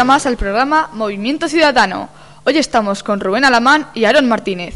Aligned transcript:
día 0.00 0.04
más 0.06 0.24
al 0.24 0.38
programa 0.38 0.88
Movimiento 0.94 1.46
Ciudadano. 1.46 2.08
Hoy 2.44 2.56
estamos 2.56 3.02
con 3.02 3.20
Rubén 3.20 3.44
Alamán 3.44 3.88
y 3.92 4.06
Aaron 4.06 4.26
Martínez. 4.30 4.74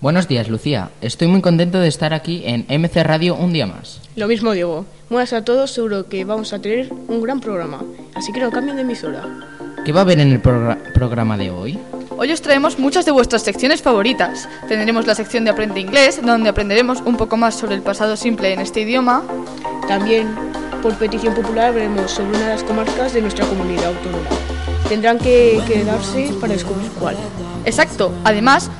Buenos 0.00 0.26
días, 0.26 0.48
Lucía. 0.48 0.90
Estoy 1.00 1.28
muy 1.28 1.40
contento 1.40 1.78
de 1.78 1.86
estar 1.86 2.12
aquí 2.12 2.42
en 2.44 2.66
MC 2.68 3.04
Radio 3.04 3.36
un 3.36 3.52
día 3.52 3.68
más. 3.68 4.00
Lo 4.16 4.26
mismo 4.26 4.50
digo. 4.50 4.84
Buenas 5.08 5.32
a 5.34 5.44
todos, 5.44 5.70
seguro 5.70 6.08
que 6.08 6.24
vamos 6.24 6.52
a 6.52 6.58
tener 6.58 6.92
un 7.06 7.22
gran 7.22 7.38
programa. 7.38 7.84
Así 8.16 8.32
que 8.32 8.40
no 8.40 8.50
cambien 8.50 8.74
de 8.74 8.82
emisora. 8.82 9.22
¿Qué 9.84 9.92
va 9.92 10.00
a 10.00 10.02
haber 10.02 10.18
en 10.18 10.32
el 10.32 10.42
progra- 10.42 10.92
programa 10.92 11.36
de 11.38 11.52
hoy? 11.52 11.78
Hoy 12.18 12.32
os 12.32 12.42
traemos 12.42 12.76
muchas 12.80 13.04
de 13.04 13.12
vuestras 13.12 13.42
secciones 13.42 13.82
favoritas. 13.82 14.48
Tendremos 14.66 15.06
la 15.06 15.14
sección 15.14 15.44
de 15.44 15.50
Aprende 15.52 15.78
Inglés, 15.78 16.20
donde 16.24 16.48
aprenderemos 16.48 17.02
un 17.02 17.16
poco 17.16 17.36
más 17.36 17.54
sobre 17.54 17.76
el 17.76 17.82
pasado 17.82 18.16
simple 18.16 18.52
en 18.52 18.58
este 18.60 18.80
idioma. 18.80 19.22
También, 19.86 20.26
por 20.82 20.94
petición 20.94 21.34
popular, 21.34 21.72
veremos 21.74 22.10
sobre 22.10 22.30
una 22.30 22.48
de 22.48 22.54
las 22.54 22.62
comarcas 22.62 23.12
de 23.12 23.22
nuestra 23.22 23.44
comunidad 23.46 23.86
autónoma. 23.86 24.28
Tendrán 24.88 25.18
que 25.18 25.60
quedarse 25.66 26.32
para 26.40 26.52
descubrir 26.52 26.90
cuál. 26.92 27.16
Exacto. 27.64 28.12
Además, 28.24 28.70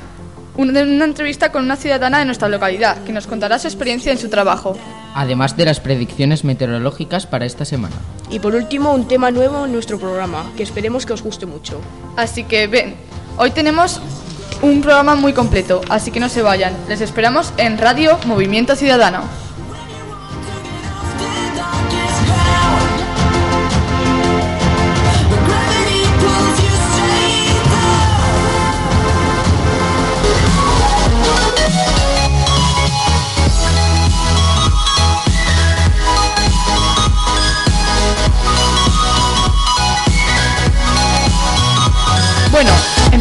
una, 0.55 0.81
una 0.81 1.05
entrevista 1.05 1.51
con 1.51 1.63
una 1.63 1.75
ciudadana 1.75 2.19
de 2.19 2.25
nuestra 2.25 2.49
localidad, 2.49 3.03
que 3.03 3.13
nos 3.13 3.27
contará 3.27 3.59
su 3.59 3.67
experiencia 3.67 4.11
en 4.11 4.17
su 4.17 4.29
trabajo. 4.29 4.77
Además 5.13 5.57
de 5.57 5.65
las 5.65 5.79
predicciones 5.79 6.43
meteorológicas 6.43 7.25
para 7.25 7.45
esta 7.45 7.65
semana. 7.65 7.95
Y 8.29 8.39
por 8.39 8.55
último, 8.55 8.93
un 8.93 9.07
tema 9.07 9.31
nuevo 9.31 9.65
en 9.65 9.71
nuestro 9.71 9.99
programa, 9.99 10.51
que 10.55 10.63
esperemos 10.63 11.05
que 11.05 11.13
os 11.13 11.23
guste 11.23 11.45
mucho. 11.45 11.79
Así 12.15 12.43
que 12.43 12.67
ven, 12.67 12.95
hoy 13.37 13.51
tenemos 13.51 14.01
un 14.61 14.81
programa 14.81 15.15
muy 15.15 15.33
completo, 15.33 15.81
así 15.89 16.11
que 16.11 16.19
no 16.19 16.29
se 16.29 16.41
vayan. 16.41 16.73
Les 16.87 17.01
esperamos 17.01 17.53
en 17.57 17.77
Radio 17.77 18.17
Movimiento 18.25 18.75
Ciudadano. 18.75 19.46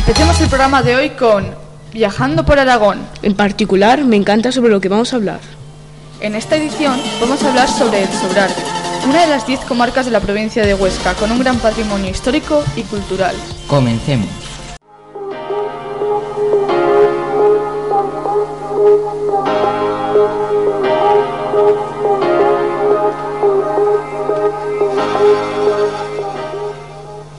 Empecemos 0.08 0.40
el 0.40 0.48
programa 0.48 0.84
de 0.84 0.94
hoy 0.94 1.10
con 1.10 1.52
Viajando 1.92 2.46
por 2.46 2.60
Aragón. 2.60 3.00
En 3.22 3.34
particular, 3.34 4.04
me 4.04 4.14
encanta 4.14 4.52
sobre 4.52 4.70
lo 4.70 4.80
que 4.80 4.88
vamos 4.88 5.12
a 5.12 5.16
hablar. 5.16 5.40
En 6.20 6.36
esta 6.36 6.54
edición 6.54 7.00
vamos 7.20 7.42
a 7.42 7.48
hablar 7.48 7.68
sobre 7.68 8.04
el 8.04 8.08
Sobrarbe, 8.10 8.54
una 9.08 9.22
de 9.22 9.26
las 9.26 9.48
10 9.48 9.64
comarcas 9.64 10.06
de 10.06 10.12
la 10.12 10.20
provincia 10.20 10.64
de 10.64 10.74
Huesca, 10.74 11.14
con 11.14 11.32
un 11.32 11.40
gran 11.40 11.58
patrimonio 11.58 12.08
histórico 12.08 12.62
y 12.76 12.82
cultural. 12.82 13.34
Comencemos. 13.66 14.28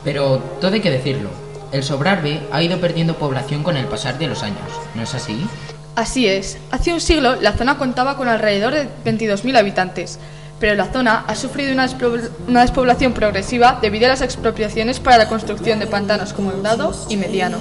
Pero 0.04 0.40
todo 0.60 0.74
hay 0.74 0.82
que 0.82 0.92
decirlo. 0.92 1.47
El 1.78 1.84
Sobrarbe 1.84 2.42
ha 2.52 2.64
ido 2.64 2.80
perdiendo 2.80 3.18
población 3.18 3.62
con 3.62 3.78
el 3.78 3.86
pasar 3.86 4.18
de 4.18 4.26
los 4.26 4.42
años, 4.42 4.58
¿no 4.96 5.04
es 5.04 5.14
así? 5.14 5.46
Así 5.96 6.28
es, 6.28 6.58
hace 6.72 6.92
un 6.92 7.00
siglo 7.00 7.36
la 7.36 7.54
zona 7.54 7.78
contaba 7.78 8.18
con 8.18 8.28
alrededor 8.28 8.74
de 8.74 8.88
22.000 9.06 9.56
habitantes, 9.60 10.18
pero 10.60 10.74
la 10.74 10.92
zona 10.92 11.24
ha 11.28 11.36
sufrido 11.36 11.72
una, 11.74 12.62
despoblación 12.62 13.14
progresiva 13.14 13.78
debido 13.80 14.08
a 14.08 14.10
las 14.10 14.22
expropiaciones 14.22 15.00
para 15.00 15.20
la 15.20 15.30
construcción 15.30 15.78
de 15.78 15.86
pantanos 15.86 16.34
como 16.34 16.52
el 16.52 16.64
Dado 16.64 16.94
y 17.10 17.18
Mediano. 17.18 17.60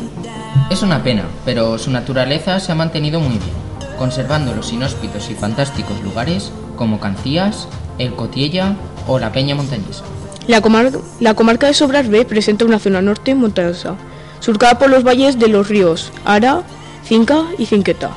Es 0.70 0.80
una 0.80 1.02
pena, 1.02 1.24
pero 1.44 1.76
su 1.76 1.90
naturaleza 1.90 2.58
se 2.58 2.72
ha 2.72 2.74
mantenido 2.74 3.20
muy 3.20 3.36
bien, 3.36 3.54
conservando 3.98 4.54
los 4.54 4.72
inhóspitos 4.72 5.28
y 5.28 5.34
fantásticos 5.34 6.02
lugares 6.02 6.50
como 6.76 7.00
Cancías, 7.00 7.68
el 7.98 8.14
Cotiella 8.14 8.76
o 9.06 9.18
la 9.18 9.30
Peña 9.30 9.54
Montañesa. 9.54 10.04
La, 10.46 10.60
comar- 10.62 11.00
la 11.20 11.34
comarca 11.34 11.66
de 11.66 11.74
Sobrarbe 11.74 12.24
presenta 12.24 12.64
una 12.64 12.78
zona 12.78 13.02
norte 13.02 13.34
montañosa, 13.34 13.96
surcada 14.40 14.78
por 14.78 14.90
los 14.90 15.02
valles 15.04 15.38
de 15.38 15.48
los 15.48 15.68
ríos 15.68 16.12
Ara, 16.24 16.62
Cinca 17.04 17.44
y 17.58 17.66
Cinqueta. 17.66 18.10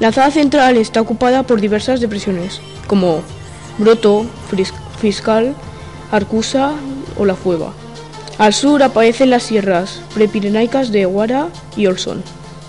La 0.00 0.12
zona 0.12 0.30
central 0.30 0.76
está 0.76 1.00
ocupada 1.00 1.42
por 1.42 1.60
diversas 1.60 2.00
depresiones, 2.00 2.60
como 2.86 3.22
Broto, 3.78 4.26
Fris- 4.50 4.72
Fiscal, 5.00 5.54
Arcusa 6.10 6.72
o 7.18 7.24
La 7.24 7.34
Fueva. 7.34 7.72
Al 8.38 8.54
sur 8.54 8.82
aparecen 8.82 9.30
las 9.30 9.42
sierras 9.42 10.00
prepirenaicas 10.14 10.92
de 10.92 11.04
Guara 11.04 11.48
y 11.76 11.86
Olson. 11.86 12.22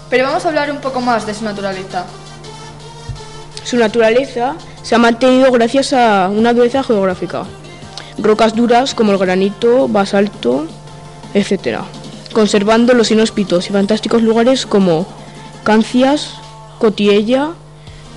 Pero 0.09 0.25
vamos 0.25 0.43
a 0.43 0.47
hablar 0.49 0.71
un 0.71 0.79
poco 0.79 0.99
más 0.99 1.27
de 1.27 1.35
su 1.35 1.43
naturaleza. 1.45 2.05
Su 3.63 3.77
naturaleza 3.77 4.55
se 4.81 4.95
ha 4.95 4.97
mantenido 4.97 5.51
gracias 5.51 5.93
a 5.93 6.27
una 6.29 6.53
dureza 6.53 6.81
geográfica. 6.83 7.43
Rocas 8.21 8.55
duras 8.55 8.93
como 8.93 9.11
el 9.11 9.17
granito, 9.17 9.87
basalto, 9.87 10.67
etc. 11.33 11.79
Conservando 12.33 12.93
los 12.93 13.11
inhóspitos 13.11 13.69
y 13.69 13.73
fantásticos 13.73 14.21
lugares 14.21 14.65
como 14.65 15.07
Cancias, 15.63 16.35
Cotiella 16.79 17.51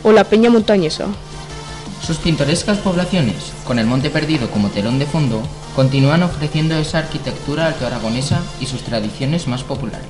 o 0.03 0.13
la 0.13 0.25
Peña 0.25 0.51
Montañesa. 0.51 1.07
Sus 2.05 2.17
pintorescas 2.17 2.79
poblaciones, 2.79 3.53
con 3.65 3.79
el 3.79 3.87
monte 3.87 4.11
perdido 4.11 4.51
como 4.51 4.71
telón 4.71 4.99
de 4.99 5.07
fondo, 5.07 5.41
continúan 5.77 6.25
ofreciendo 6.25 6.75
esa 6.77 6.99
arquitectura 6.99 7.67
alto-aragonesa 7.67 8.41
y 8.61 8.67
sus 8.67 8.83
tradiciones 8.83 9.47
más 9.47 9.63
populares. 9.63 10.09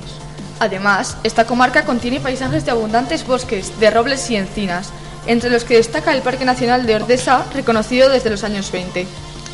Además, 0.59 1.17
esta 1.23 1.45
comarca 1.45 1.85
contiene 1.85 2.19
paisajes 2.19 2.65
de 2.65 2.71
abundantes 2.71 3.27
bosques, 3.27 3.79
de 3.79 3.91
robles 3.91 4.29
y 4.31 4.37
encinas, 4.37 4.91
entre 5.27 5.49
los 5.49 5.65
que 5.65 5.75
destaca 5.75 6.13
el 6.13 6.21
Parque 6.21 6.45
Nacional 6.45 6.85
de 6.85 6.95
Ordesa, 6.95 7.45
reconocido 7.53 8.09
desde 8.09 8.29
los 8.29 8.43
años 8.43 8.71
20. 8.71 9.05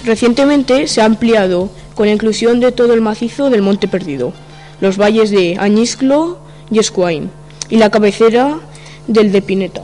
Recientemente 0.03 0.87
se 0.87 1.01
ha 1.01 1.05
ampliado 1.05 1.69
con 1.95 2.07
la 2.07 2.13
inclusión 2.13 2.59
de 2.59 2.71
todo 2.71 2.93
el 2.93 3.01
macizo 3.01 3.49
del 3.49 3.61
Monte 3.61 3.87
Perdido, 3.87 4.33
los 4.79 4.97
valles 4.97 5.29
de 5.29 5.57
Añisclo 5.59 6.39
y 6.71 6.79
Escuain 6.79 7.29
y 7.69 7.77
la 7.77 7.89
cabecera 7.89 8.59
del 9.07 9.31
de 9.31 9.41
Pineta. 9.41 9.81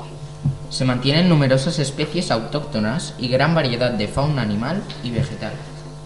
Se 0.69 0.85
mantienen 0.85 1.29
numerosas 1.29 1.79
especies 1.79 2.31
autóctonas 2.31 3.13
y 3.19 3.27
gran 3.27 3.55
variedad 3.55 3.91
de 3.91 4.07
fauna 4.07 4.41
animal 4.41 4.81
y 5.03 5.11
vegetal. 5.11 5.53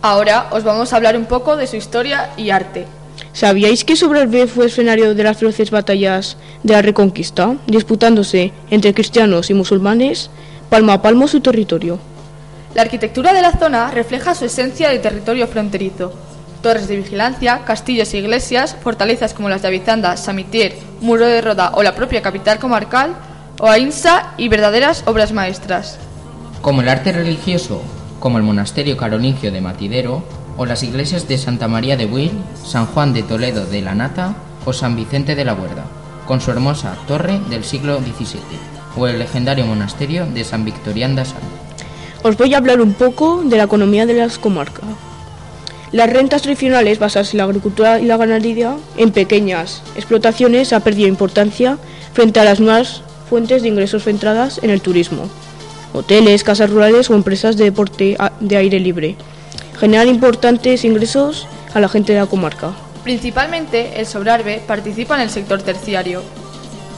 Ahora 0.02 0.48
os 0.52 0.64
vamos 0.64 0.94
a 0.94 0.96
hablar 0.96 1.18
un 1.18 1.26
poco 1.26 1.58
de 1.58 1.68
su 1.68 1.76
historia 1.76 2.30
y 2.38 2.50
arte. 2.50 2.86
¿Sabíais 3.34 3.84
que 3.84 3.96
Sobrarbe 3.96 4.48
fue 4.48 4.68
escenario 4.68 5.14
de 5.14 5.24
las 5.24 5.38
feroces 5.38 5.72
batallas 5.72 6.38
de 6.64 6.74
la 6.74 6.82
Reconquista, 6.82 7.58
disputándose 7.68 8.54
entre 8.70 8.94
cristianos 8.94 9.50
y 9.50 9.54
musulmanes 9.54 10.30
palmo 10.70 10.92
a 10.92 11.02
palmo 11.02 11.28
su 11.28 11.42
territorio? 11.42 12.00
La 12.76 12.84
arquitectura 12.84 13.34
de 13.34 13.42
la 13.42 13.54
zona 13.54 13.90
refleja 13.90 14.36
su 14.36 14.46
esencia 14.46 14.90
de 14.90 15.00
territorio 15.00 15.48
fronterizo. 15.48 16.14
Torres 16.62 16.88
de 16.88 16.98
vigilancia, 16.98 17.62
castillos 17.66 18.14
e 18.14 18.20
iglesias, 18.20 18.76
fortalezas 18.82 19.34
como 19.34 19.50
las 19.50 19.62
de 19.62 19.70
Avizanda, 19.70 20.18
Samitier, 20.18 20.76
Muro 21.02 21.26
de 21.26 21.42
Roda 21.42 21.72
o 21.74 21.84
la 21.84 21.96
propia 21.96 22.22
capital 22.22 22.60
comarcal, 22.60 23.16
o 23.60 23.68
Ainsa 23.68 24.34
y 24.38 24.50
verdaderas 24.50 25.04
obras 25.08 25.32
maestras. 25.34 25.98
Como 26.62 26.82
el 26.82 26.90
arte 26.90 27.12
religioso, 27.12 27.82
como 28.20 28.38
el 28.38 28.44
monasterio 28.44 28.98
carolingio 28.98 29.52
de 29.52 29.62
Matidero, 29.62 30.24
o 30.58 30.66
las 30.66 30.84
iglesias 30.84 31.28
de 31.28 31.38
Santa 31.38 31.68
María 31.68 31.98
de 31.98 32.06
Buil, 32.06 32.32
San 32.66 32.86
Juan 32.86 33.14
de 33.14 33.24
Toledo 33.24 33.66
de 33.66 33.82
la 33.82 33.96
Nata 33.96 34.36
o 34.66 34.74
San 34.74 34.96
Vicente 34.96 35.36
de 35.36 35.46
la 35.46 35.54
Huerda, 35.54 35.86
con 36.28 36.42
su 36.42 36.52
hermosa 36.52 36.96
torre 37.08 37.40
del 37.50 37.64
siglo 37.64 37.98
XVII, 38.00 38.40
o 38.98 39.08
el 39.08 39.20
legendario 39.20 39.66
monasterio 39.66 40.26
de 40.26 40.44
San 40.44 40.66
Victorián 40.66 41.16
de 41.16 41.22
Asal. 41.22 41.42
Os 42.22 42.36
voy 42.36 42.54
a 42.54 42.58
hablar 42.58 42.82
un 42.82 42.94
poco 42.94 43.42
de 43.46 43.56
la 43.56 43.64
economía 43.64 44.06
de 44.06 44.14
las 44.14 44.38
comarcas. 44.38 44.84
Las 45.94 46.10
rentas 46.10 46.42
tradicionales 46.42 47.00
basadas 47.00 47.34
en 47.34 47.38
la 47.38 47.46
agricultura 47.46 48.00
y 48.00 48.06
la 48.06 48.18
ganadería 48.18 48.76
en 48.98 49.12
pequeñas 49.12 49.82
explotaciones 49.96 50.74
ha 50.74 50.82
perdido 50.82 51.08
importancia 51.08 51.78
frente 52.14 52.40
a 52.40 52.44
las 52.44 52.60
nuevas 52.60 53.02
fuentes 53.30 53.62
de 53.62 53.70
ingresos 53.70 54.04
centradas 54.04 54.60
en 54.62 54.70
el 54.70 54.82
turismo. 54.82 55.30
Hoteles, 55.94 56.44
casas 56.44 56.70
rurales 56.70 57.10
o 57.10 57.16
empresas 57.16 57.56
de 57.56 57.64
deporte 57.64 58.18
de 58.42 58.58
aire 58.58 58.80
libre 58.80 59.16
generan 59.80 60.10
importantes 60.10 60.84
ingresos 60.84 61.48
a 61.74 61.80
la 61.80 61.88
gente 61.88 62.14
de 62.14 62.20
la 62.20 62.26
comarca. 62.26 62.74
Principalmente, 63.04 64.00
el 64.00 64.06
Sobrarbe 64.06 64.62
participa 64.68 65.16
en 65.16 65.22
el 65.22 65.30
sector 65.30 65.62
terciario. 65.62 66.22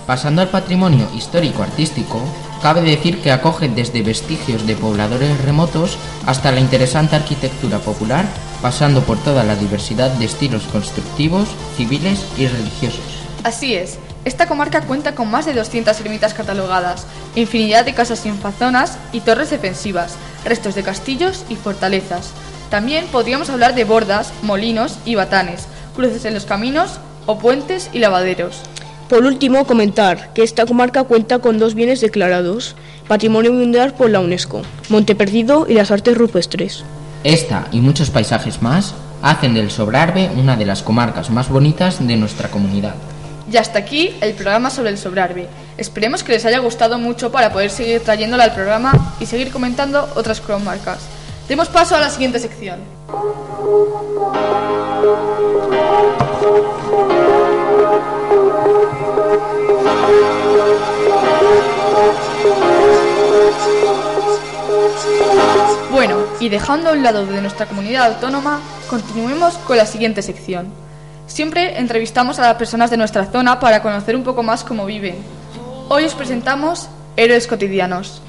Pasando 0.08 0.42
al 0.42 0.50
patrimonio 0.50 1.08
histórico-artístico, 1.16 2.22
cabe 2.62 2.82
decir 2.82 3.22
que 3.22 3.32
acoge 3.32 3.70
desde 3.70 4.04
vestigios 4.04 4.68
de 4.68 4.76
pobladores 4.76 5.40
remotos 5.42 5.98
hasta 6.26 6.52
la 6.52 6.60
interesante 6.60 7.16
arquitectura 7.16 7.80
popular, 7.80 8.26
pasando 8.62 9.02
por 9.02 9.18
toda 9.18 9.44
la 9.44 9.56
diversidad 9.56 10.12
de 10.12 10.26
estilos 10.26 10.64
constructivos, 10.72 11.50
civiles 11.76 12.26
y 12.38 12.48
religiosos. 12.48 13.02
Así 13.44 13.74
es, 13.74 13.98
esta 14.24 14.48
comarca 14.48 14.82
cuenta 14.82 15.16
con 15.16 15.32
más 15.32 15.48
de 15.48 15.54
200 15.54 16.00
ermitas 16.02 16.36
catalogadas, 16.36 17.08
infinidad 17.36 17.86
de 17.86 17.96
casas 17.96 18.20
sin 18.20 18.38
fazonas 18.38 18.98
y 19.12 19.22
torres 19.22 19.50
defensivas, 19.50 20.16
restos 20.46 20.76
de 20.76 20.84
castillos 20.84 21.44
y 21.50 21.56
fortalezas. 21.56 22.32
También 22.70 23.06
podríamos 23.08 23.50
hablar 23.50 23.74
de 23.74 23.84
bordas, 23.84 24.32
molinos 24.44 25.00
y 25.06 25.16
batanes, 25.16 25.68
cruces 25.96 26.24
en 26.26 26.36
los 26.36 26.46
caminos 26.46 27.00
o 27.26 27.40
puentes 27.40 27.90
y 27.94 28.00
lavaderos. 28.00 28.62
Por 29.12 29.26
último, 29.26 29.66
comentar 29.68 30.32
que 30.34 30.42
esta 30.42 30.66
comarca 30.66 31.04
cuenta 31.04 31.40
con 31.40 31.60
dos 31.60 31.76
bienes 31.76 32.00
declarados, 32.00 32.78
Patrimonio 33.10 33.52
Mundial 33.52 33.94
por 33.94 34.10
la 34.10 34.22
UNESCO, 34.22 34.62
Monte 34.88 35.16
Perdido 35.16 35.66
y 35.68 35.74
las 35.74 35.92
artes 35.92 36.18
rupestres. 36.18 36.86
Esta 37.26 37.68
y 37.74 37.82
muchos 37.82 38.10
paisajes 38.10 38.62
más 38.62 38.94
hacen 39.22 39.54
del 39.54 39.70
Sobrarbe 39.70 40.32
una 40.38 40.56
de 40.56 40.66
las 40.66 40.82
comarcas 40.82 41.30
más 41.30 41.50
bonitas 41.50 42.08
de 42.08 42.16
nuestra 42.16 42.48
comunidad. 42.48 42.96
Y 43.52 43.58
hasta 43.58 43.80
aquí 43.80 44.16
el 44.22 44.34
programa 44.34 44.70
sobre 44.70 44.92
el 44.92 44.98
Sobrarbe. 44.98 45.50
Esperemos 45.78 46.24
que 46.24 46.32
les 46.32 46.46
haya 46.46 46.60
gustado 46.60 46.98
mucho 46.98 47.34
para 47.34 47.52
poder 47.52 47.70
seguir 47.70 48.00
trayéndola 48.00 48.46
al 48.46 48.54
programa 48.54 48.94
y 49.20 49.26
seguir 49.26 49.52
comentando 49.52 50.08
otras 50.16 50.40
comarcas. 50.40 51.00
Demos 51.50 51.68
paso 51.68 51.98
a 51.98 52.00
la 52.00 52.10
siguiente 52.10 52.40
sección. 52.40 52.80
Bueno, 65.92 66.18
y 66.40 66.50
dejando 66.50 66.90
a 66.90 66.94
un 66.94 67.04
lado 67.04 67.26
de 67.26 67.42
nuestra 67.42 67.66
comunidad 67.66 68.14
autónoma, 68.14 68.60
continuemos 68.90 69.58
con 69.60 69.78
la 69.78 69.86
siguiente 69.86 70.22
sección. 70.22 70.68
Siempre 71.28 71.80
entrevistamos 71.80 72.40
a 72.40 72.44
las 72.44 72.56
personas 72.56 72.90
de 72.90 72.98
nuestra 72.98 73.26
zona 73.26 73.60
para 73.60 73.82
conocer 73.82 74.16
un 74.16 74.24
poco 74.24 74.44
más 74.44 74.64
cómo 74.64 74.86
viven. 74.86 75.16
Hoy 75.90 76.06
os 76.06 76.16
presentamos 76.16 76.90
Héroes 77.16 77.48
Cotidianos. 77.48 78.22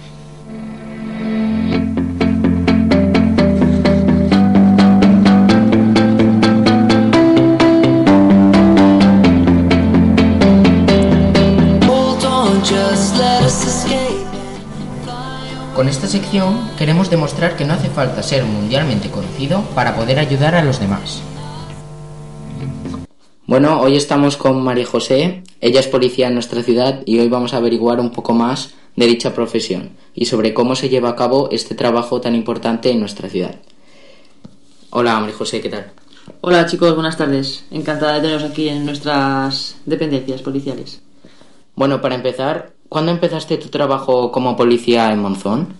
Con 15.82 15.88
esta 15.88 16.06
sección 16.06 16.70
queremos 16.78 17.10
demostrar 17.10 17.56
que 17.56 17.64
no 17.64 17.74
hace 17.74 17.90
falta 17.90 18.22
ser 18.22 18.44
mundialmente 18.44 19.10
conocido 19.10 19.62
para 19.74 19.96
poder 19.96 20.20
ayudar 20.20 20.54
a 20.54 20.62
los 20.62 20.78
demás. 20.78 21.20
Bueno, 23.48 23.80
hoy 23.80 23.96
estamos 23.96 24.36
con 24.36 24.62
María 24.62 24.86
José, 24.86 25.42
ella 25.60 25.80
es 25.80 25.88
policía 25.88 26.28
en 26.28 26.34
nuestra 26.34 26.62
ciudad 26.62 27.02
y 27.04 27.18
hoy 27.18 27.28
vamos 27.28 27.52
a 27.52 27.56
averiguar 27.56 27.98
un 27.98 28.12
poco 28.12 28.32
más 28.32 28.74
de 28.94 29.08
dicha 29.08 29.34
profesión 29.34 29.90
y 30.14 30.26
sobre 30.26 30.54
cómo 30.54 30.76
se 30.76 30.88
lleva 30.88 31.08
a 31.08 31.16
cabo 31.16 31.48
este 31.50 31.74
trabajo 31.74 32.20
tan 32.20 32.36
importante 32.36 32.88
en 32.92 33.00
nuestra 33.00 33.28
ciudad. 33.28 33.56
Hola 34.90 35.18
María 35.18 35.34
José, 35.34 35.60
¿qué 35.60 35.68
tal? 35.68 35.90
Hola 36.42 36.64
chicos, 36.66 36.94
buenas 36.94 37.16
tardes. 37.16 37.64
Encantada 37.72 38.14
de 38.14 38.20
teneros 38.20 38.44
aquí 38.44 38.68
en 38.68 38.86
nuestras 38.86 39.78
dependencias 39.84 40.42
policiales. 40.42 41.02
Bueno, 41.74 42.00
para 42.00 42.14
empezar, 42.14 42.71
¿cuándo 42.92 43.10
empezaste 43.10 43.56
tu 43.56 43.68
trabajo 43.70 44.30
como 44.30 44.54
policía 44.54 45.10
en 45.12 45.20
Monzón? 45.20 45.74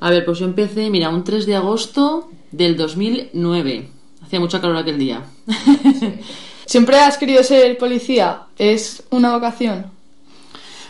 A 0.00 0.10
ver, 0.10 0.24
pues 0.24 0.38
yo 0.38 0.46
empecé, 0.46 0.90
mira, 0.90 1.08
un 1.08 1.24
3 1.24 1.44
de 1.44 1.56
agosto 1.56 2.30
del 2.52 2.76
2009. 2.76 3.88
Hacía 4.22 4.38
mucho 4.38 4.60
calor 4.60 4.76
aquel 4.76 4.98
día. 4.98 5.24
¿Siempre 6.66 7.00
has 7.00 7.18
querido 7.18 7.42
ser 7.42 7.76
policía? 7.78 8.42
¿Es 8.56 9.02
una 9.10 9.34
vocación? 9.34 9.86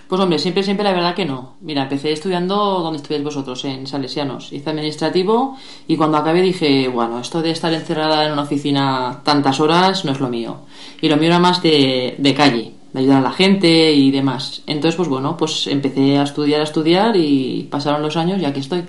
Pues 0.09 0.21
hombre, 0.21 0.39
siempre, 0.39 0.63
siempre 0.63 0.85
la 0.85 0.93
verdad 0.93 1.15
que 1.15 1.25
no. 1.25 1.55
Mira, 1.61 1.83
empecé 1.83 2.13
estudiando 2.13 2.57
donde 2.57 2.97
estudiáis 2.97 3.25
vosotros, 3.25 3.65
en 3.65 3.87
Salesianos. 3.87 4.53
Hice 4.53 4.71
administrativo 4.71 5.57
y 5.87 5.97
cuando 5.97 6.19
acabé 6.19 6.43
dije, 6.43 6.89
bueno, 6.89 7.21
esto 7.21 7.41
de 7.41 7.51
estar 7.51 7.73
encerrada 7.73 8.27
en 8.27 8.33
una 8.33 8.43
oficina 8.43 9.21
tantas 9.23 9.61
horas 9.61 10.05
no 10.05 10.13
es 10.13 10.21
lo 10.21 10.29
mío. 10.29 10.61
Y 11.01 11.09
lo 11.09 11.17
mío 11.17 11.29
era 11.29 11.39
más 11.39 11.63
de, 11.63 12.15
de 12.19 12.35
calle, 12.35 12.73
de 12.93 13.01
ayudar 13.01 13.19
a 13.19 13.29
la 13.29 13.33
gente 13.33 13.93
y 13.93 14.11
demás. 14.11 14.63
Entonces, 14.67 14.97
pues 14.97 15.09
bueno, 15.09 15.37
pues 15.37 15.67
empecé 15.67 16.19
a 16.19 16.23
estudiar, 16.23 16.61
a 16.61 16.65
estudiar 16.65 17.17
y 17.17 17.69
pasaron 17.71 18.03
los 18.03 18.17
años 18.17 18.41
y 18.41 18.45
aquí 18.45 18.61
estoy. 18.61 18.85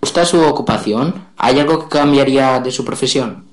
¿Gusta 0.00 0.24
su 0.24 0.40
ocupación? 0.42 1.26
¿Hay 1.36 1.58
algo 1.58 1.80
que 1.80 1.88
cambiaría 1.88 2.60
de 2.60 2.70
su 2.70 2.84
profesión? 2.84 3.44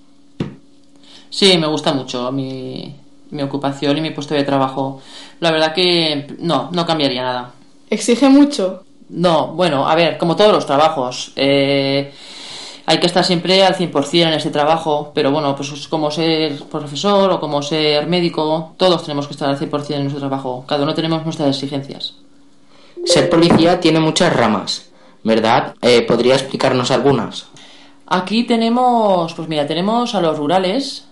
Sí, 1.30 1.58
me 1.58 1.68
gusta 1.68 1.94
mucho 1.94 2.32
mi, 2.32 2.94
mi 3.32 3.42
ocupación 3.42 3.98
y 3.98 4.02
mi 4.02 4.12
puesto 4.12 4.36
de 4.36 4.44
trabajo. 4.44 5.02
La 5.40 5.52
verdad 5.52 5.74
que 5.74 6.28
no, 6.40 6.70
no 6.72 6.86
cambiaría 6.86 7.24
nada. 7.24 7.52
¿Exige 7.90 8.30
mucho? 8.30 8.84
No, 9.10 9.48
bueno, 9.54 9.88
a 9.88 9.96
ver, 9.96 10.18
como 10.18 10.36
todos 10.36 10.54
los 10.54 10.66
trabajos, 10.66 11.34
eh, 11.36 12.14
hay 12.86 13.00
que 13.00 13.08
estar 13.08 13.24
siempre 13.24 13.64
al 13.64 13.76
100% 13.76 14.28
en 14.28 14.34
ese 14.34 14.50
trabajo, 14.50 15.12
pero 15.14 15.32
bueno, 15.32 15.56
pues 15.56 15.72
es 15.72 15.88
como 15.88 16.12
ser 16.12 16.64
profesor 16.66 17.32
o 17.32 17.40
como 17.40 17.62
ser 17.62 18.08
médico, 18.08 18.74
todos 18.78 19.04
tenemos 19.04 19.28
que 19.28 19.34
estar 19.34 19.50
al 19.50 19.60
100% 19.60 19.92
en 19.92 20.02
nuestro 20.02 20.20
trabajo, 20.20 20.66
cada 20.68 20.84
uno 20.84 20.94
tenemos 20.94 21.24
nuestras 21.24 21.56
exigencias. 21.56 22.16
Ser 23.06 23.30
policía 23.30 23.80
tiene 23.80 24.00
muchas 24.00 24.34
ramas, 24.36 24.90
¿verdad? 25.24 25.76
Eh, 25.82 26.02
¿Podría 26.04 26.36
explicarnos 26.36 26.92
algunas? 26.92 27.48
Aquí 28.08 28.44
tenemos, 28.44 29.34
pues 29.34 29.48
mira, 29.48 29.66
tenemos 29.66 30.14
a 30.16 30.22
los 30.22 30.38
rurales, 30.38 31.06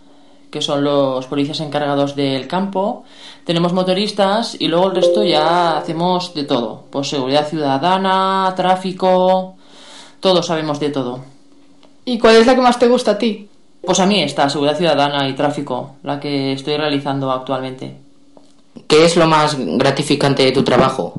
que 0.52 0.62
son 0.62 0.84
los 0.84 1.28
policías 1.28 1.60
encargados 1.62 2.16
del 2.16 2.48
campo, 2.48 3.04
tenemos 3.46 3.74
motoristas 3.74 4.58
y 4.60 4.68
luego 4.68 4.88
el 4.88 4.96
resto 4.96 5.24
ya 5.24 5.78
hacemos 5.78 6.34
de 6.34 6.44
todo, 6.44 6.84
pues 6.90 7.10
seguridad 7.10 7.48
ciudadana, 7.48 8.54
tráfico, 8.56 9.56
todos 10.20 10.46
sabemos 10.46 10.80
de 10.80 10.90
todo. 10.90 11.39
¿Y 12.12 12.18
cuál 12.18 12.38
es 12.38 12.48
la 12.48 12.56
que 12.56 12.62
más 12.62 12.80
te 12.80 12.88
gusta 12.88 13.12
a 13.12 13.18
ti? 13.18 13.48
Pues 13.86 14.00
a 14.00 14.06
mí 14.08 14.22
esta, 14.22 14.50
seguridad 14.50 14.78
ciudadana 14.78 15.30
y 15.30 15.34
tráfico, 15.34 15.96
la 16.04 16.20
que 16.20 16.54
estoy 16.54 16.76
realizando 16.76 17.32
actualmente. 17.32 17.96
¿Qué 18.88 19.06
es 19.06 19.16
lo 19.16 19.28
más 19.28 19.56
gratificante 19.60 20.44
de 20.44 20.52
tu 20.52 20.64
trabajo? 20.64 21.14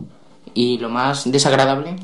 ¿Y 0.53 0.79
lo 0.79 0.89
más 0.89 1.31
desagradable? 1.31 1.95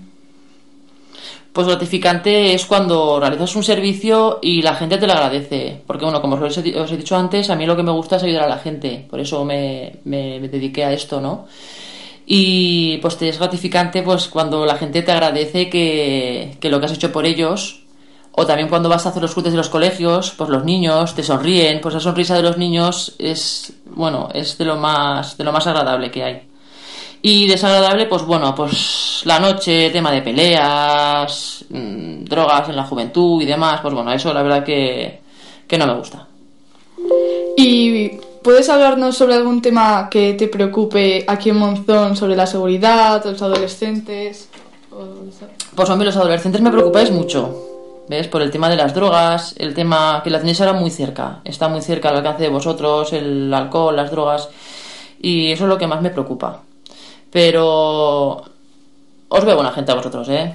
Pues 1.53 1.67
gratificante 1.67 2.55
es 2.55 2.67
cuando 2.67 3.19
realizas 3.19 3.57
un 3.57 3.65
servicio 3.65 4.39
y 4.43 4.63
la 4.63 4.75
gente 4.77 4.99
te 4.99 5.07
lo 5.07 5.15
agradece. 5.15 5.83
Porque, 5.87 6.05
bueno, 6.05 6.21
como 6.21 6.37
os 6.37 6.59
he, 6.59 6.79
os 6.79 6.93
he 6.93 6.97
dicho 6.97 7.17
antes, 7.17 7.51
a 7.51 7.57
mí 7.57 7.67
lo 7.67 7.77
que 7.77 7.83
me 7.83 7.91
gusta 7.93 8.17
es 8.17 8.23
ayudar 8.23 8.45
a 8.45 8.49
la 8.49 8.59
gente. 8.59 9.05
Por 9.11 9.19
eso 9.21 9.45
me, 9.45 9.97
me- 10.05 10.39
me 10.39 10.49
dediqué 10.49 10.85
a 10.85 10.93
esto, 10.93 11.21
¿no? 11.21 11.47
Y 12.27 12.99
pues 12.99 13.17
te 13.17 13.29
es 13.29 13.39
gratificante 13.39 14.03
pues 14.03 14.29
cuando 14.29 14.67
la 14.67 14.77
gente 14.77 15.03
te 15.03 15.13
agradece 15.13 15.71
que, 15.71 16.57
que 16.61 16.71
lo 16.71 16.79
que 16.81 16.87
has 16.87 16.93
hecho 16.93 17.13
por 17.13 17.27
ellos. 17.27 17.86
O 18.39 18.47
también 18.47 18.69
cuando 18.69 18.91
vas 18.91 19.07
a 19.07 19.09
hacer 19.09 19.23
los 19.23 19.33
cruces 19.33 19.53
de 19.53 19.57
los 19.57 19.71
colegios, 19.71 20.35
pues 20.37 20.51
los 20.51 20.63
niños 20.63 21.15
te 21.15 21.23
sonríen. 21.23 21.81
Pues 21.81 21.95
la 21.95 22.01
sonrisa 22.01 22.37
de 22.37 22.43
los 22.43 22.59
niños 22.59 23.15
es, 23.19 23.73
bueno, 23.87 24.29
es 24.35 24.59
de 24.59 24.67
lo 24.67 24.77
más, 24.77 25.39
de 25.39 25.45
lo 25.45 25.53
más 25.53 25.67
agradable 25.67 26.11
que 26.11 26.23
hay. 26.23 26.43
Y 27.23 27.49
desagradable, 27.49 28.05
pues 28.07 28.23
bueno, 28.23 28.55
pues 28.55 29.23
la 29.25 29.41
noche, 29.41 29.89
tema 29.89 30.13
de 30.13 30.21
peleas, 30.21 31.65
mm, 31.71 32.25
drogas 32.25 32.69
en 32.69 32.77
la 32.77 32.85
juventud 32.85 33.41
y 33.41 33.47
demás, 33.47 33.81
pues 33.81 33.95
bueno, 33.95 34.13
eso 34.13 34.33
la 34.35 34.43
verdad 34.43 34.63
que, 34.63 35.21
que 35.67 35.79
no 35.79 35.87
me 35.87 35.95
gusta. 35.95 36.27
¿Y 37.57 38.11
puedes 38.43 38.69
hablarnos 38.69 39.17
sobre 39.17 39.35
algún 39.35 39.63
tema 39.63 40.09
que 40.11 40.35
te 40.35 40.49
preocupe 40.49 41.25
aquí 41.27 41.49
en 41.51 41.57
Monzón 41.57 42.15
sobre 42.17 42.37
la 42.37 42.47
seguridad, 42.47 43.25
los 43.25 43.41
adolescentes? 43.41 44.51
o? 44.93 45.07
Pues 45.75 45.91
a 45.91 45.97
mí 45.97 46.05
los 46.05 46.17
adolescentes 46.17 46.61
me 46.61 46.71
preocupáis 46.71 47.11
mucho, 47.11 47.76
¿ves? 48.09 48.29
Por 48.29 48.43
el 48.43 48.51
tema 48.51 48.69
de 48.69 48.77
las 48.77 48.95
drogas, 48.95 49.55
el 49.59 49.75
tema 49.75 50.21
que 50.23 50.31
la 50.31 50.39
tenéis 50.39 50.61
ahora 50.61 50.73
muy 50.73 50.91
cerca, 50.91 51.41
está 51.45 51.69
muy 51.69 51.83
cerca 51.83 52.09
al 52.09 52.17
alcance 52.17 52.43
de 52.43 52.49
vosotros, 52.49 53.13
el 53.13 53.53
alcohol, 53.53 53.97
las 53.97 54.11
drogas, 54.11 54.49
y 55.21 55.51
eso 55.53 55.65
es 55.65 55.69
lo 55.69 55.79
que 55.79 55.87
más 55.87 56.03
me 56.03 56.11
preocupa. 56.11 56.63
Pero 57.31 58.43
os 59.29 59.45
veo 59.45 59.55
buena 59.55 59.73
gente 59.73 59.93
a 59.93 59.97
vosotros, 59.97 60.29
¿eh? 60.29 60.55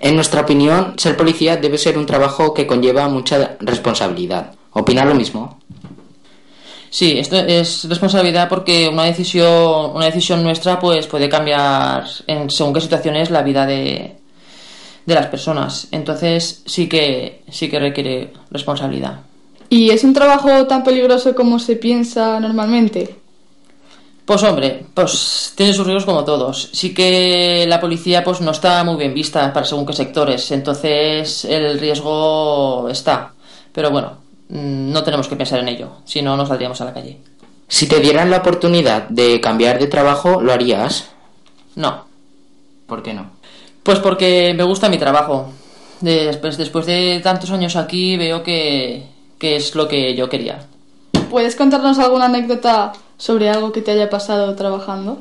En 0.00 0.14
nuestra 0.14 0.42
opinión, 0.42 0.94
ser 0.98 1.16
policía 1.16 1.56
debe 1.56 1.78
ser 1.78 1.96
un 1.96 2.06
trabajo 2.06 2.52
que 2.52 2.66
conlleva 2.66 3.08
mucha 3.08 3.56
responsabilidad. 3.60 4.52
¿Opina 4.72 5.04
lo 5.04 5.14
mismo? 5.14 5.58
Sí, 6.90 7.18
esto 7.18 7.36
es 7.36 7.88
responsabilidad 7.88 8.48
porque 8.48 8.88
una 8.88 9.04
decisión, 9.04 9.92
una 9.94 10.06
decisión 10.06 10.42
nuestra 10.42 10.78
pues 10.78 11.06
puede 11.06 11.28
cambiar 11.28 12.04
en 12.26 12.50
según 12.50 12.72
qué 12.74 12.80
situaciones 12.80 13.30
la 13.30 13.42
vida 13.42 13.66
de, 13.66 14.16
de 15.06 15.14
las 15.14 15.26
personas. 15.26 15.88
Entonces 15.92 16.62
sí 16.66 16.88
que 16.88 17.42
sí 17.48 17.70
que 17.70 17.78
requiere 17.78 18.32
responsabilidad. 18.50 19.20
¿Y 19.68 19.90
es 19.90 20.04
un 20.04 20.12
trabajo 20.12 20.66
tan 20.66 20.84
peligroso 20.84 21.34
como 21.34 21.58
se 21.58 21.76
piensa 21.76 22.38
normalmente? 22.38 23.16
Pues 24.24 24.42
hombre, 24.42 24.84
pues 24.92 25.52
tiene 25.56 25.72
sus 25.72 25.86
riesgos 25.86 26.04
como 26.04 26.24
todos. 26.24 26.70
Sí 26.72 26.92
que 26.92 27.64
la 27.68 27.80
policía 27.80 28.24
pues 28.24 28.40
no 28.40 28.50
está 28.50 28.82
muy 28.82 28.96
bien 28.96 29.14
vista 29.14 29.52
para 29.52 29.64
según 29.64 29.86
qué 29.86 29.92
sectores, 29.92 30.50
entonces 30.50 31.44
el 31.44 31.78
riesgo 31.78 32.88
está. 32.88 33.32
Pero 33.72 33.90
bueno, 33.90 34.18
mm, 34.48 34.90
no 34.90 35.04
tenemos 35.04 35.28
que 35.28 35.36
pensar 35.36 35.60
en 35.60 35.68
ello, 35.68 35.98
si 36.04 36.22
no 36.22 36.36
nos 36.36 36.48
saldríamos 36.48 36.80
a 36.80 36.86
la 36.86 36.94
calle. 36.94 37.18
Si 37.68 37.86
te 37.86 38.00
dieran 38.00 38.30
la 38.30 38.38
oportunidad 38.38 39.08
de 39.08 39.40
cambiar 39.40 39.78
de 39.78 39.86
trabajo, 39.86 40.40
¿lo 40.40 40.52
harías? 40.52 41.08
No, 41.76 42.06
¿Por 42.86 43.02
qué 43.02 43.12
no? 43.12 43.30
Pues 43.86 44.00
porque 44.00 44.52
me 44.54 44.64
gusta 44.64 44.88
mi 44.90 44.98
trabajo. 44.98 45.46
De- 46.00 46.26
Después, 46.26 46.58
después 46.58 46.84
de 46.86 47.20
tantos 47.22 47.50
años 47.50 47.74
aquí 47.76 48.16
veo 48.18 48.42
que, 48.42 49.04
que 49.38 49.56
es 49.56 49.74
lo 49.74 49.88
que 49.88 50.14
yo 50.14 50.28
quería. 50.28 50.58
¿Puedes 51.30 51.56
contarnos 51.56 51.98
alguna 51.98 52.26
anécdota 52.26 52.92
sobre 53.16 53.48
algo 53.48 53.72
que 53.72 53.80
te 53.80 53.92
haya 53.92 54.10
pasado 54.10 54.54
trabajando? 54.56 55.20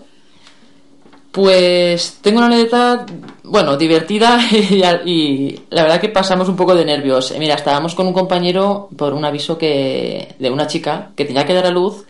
Pues 1.36 2.20
tengo 2.22 2.38
una 2.38 2.48
anécdota, 2.48 3.06
bueno, 3.44 3.75
divertida 3.75 4.39
y, 5.06 5.60
la 5.70 5.84
verdad 5.84 6.00
que 6.00 6.08
pasamos 6.08 6.48
un 6.48 6.56
poco 6.56 6.74
de 6.74 6.86
nervios. 6.86 7.32
Eh, 7.32 7.39
Mira, 7.39 7.56
estábamos 7.56 7.94
con 7.94 8.08
un 8.08 8.13
compañero 8.13 8.88
por 8.96 9.13
un 9.13 9.25
aviso 9.25 9.58
que 9.58 10.34
de 10.39 10.50
una 10.50 10.68
chica 10.68 11.12
que 11.13 11.25
tenía 11.25 11.46
que 11.46 11.54
dar 11.54 11.65
a 11.65 11.72
luz 11.72 12.06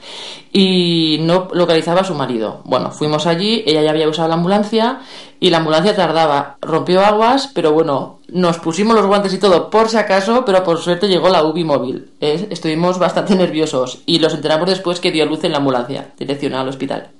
y 0.53 1.17
no 1.21 1.47
localizaba 1.53 2.01
a 2.01 2.03
su 2.03 2.13
marido. 2.13 2.61
Bueno, 2.65 2.91
fuimos 2.91 3.25
allí, 3.25 3.63
ella 3.65 3.81
ya 3.81 3.89
había 3.89 4.07
usado 4.07 4.27
la 4.27 4.35
ambulancia 4.35 4.99
y 5.39 5.49
la 5.49 5.57
ambulancia 5.57 5.95
tardaba, 5.95 6.57
rompió 6.61 7.03
aguas, 7.03 7.49
pero 7.51 7.71
bueno, 7.71 8.19
nos 8.27 8.59
pusimos 8.59 8.95
los 8.95 9.07
guantes 9.07 9.33
y 9.33 9.39
todo 9.39 9.71
por 9.71 9.89
si 9.89 9.97
acaso, 9.97 10.45
pero 10.45 10.63
por 10.63 10.77
suerte 10.77 11.07
llegó 11.07 11.29
la 11.29 11.43
UBI 11.43 11.63
móvil. 11.63 12.11
Estuvimos 12.19 12.99
bastante 12.99 13.33
nerviosos 13.35 14.03
y 14.05 14.19
los 14.19 14.35
enteramos 14.35 14.69
después 14.69 14.99
que 14.99 15.11
dio 15.11 15.25
luz 15.25 15.43
en 15.45 15.53
la 15.53 15.57
ambulancia, 15.57 16.13
direccionada 16.15 16.61
al 16.61 16.69
hospital. 16.69 17.14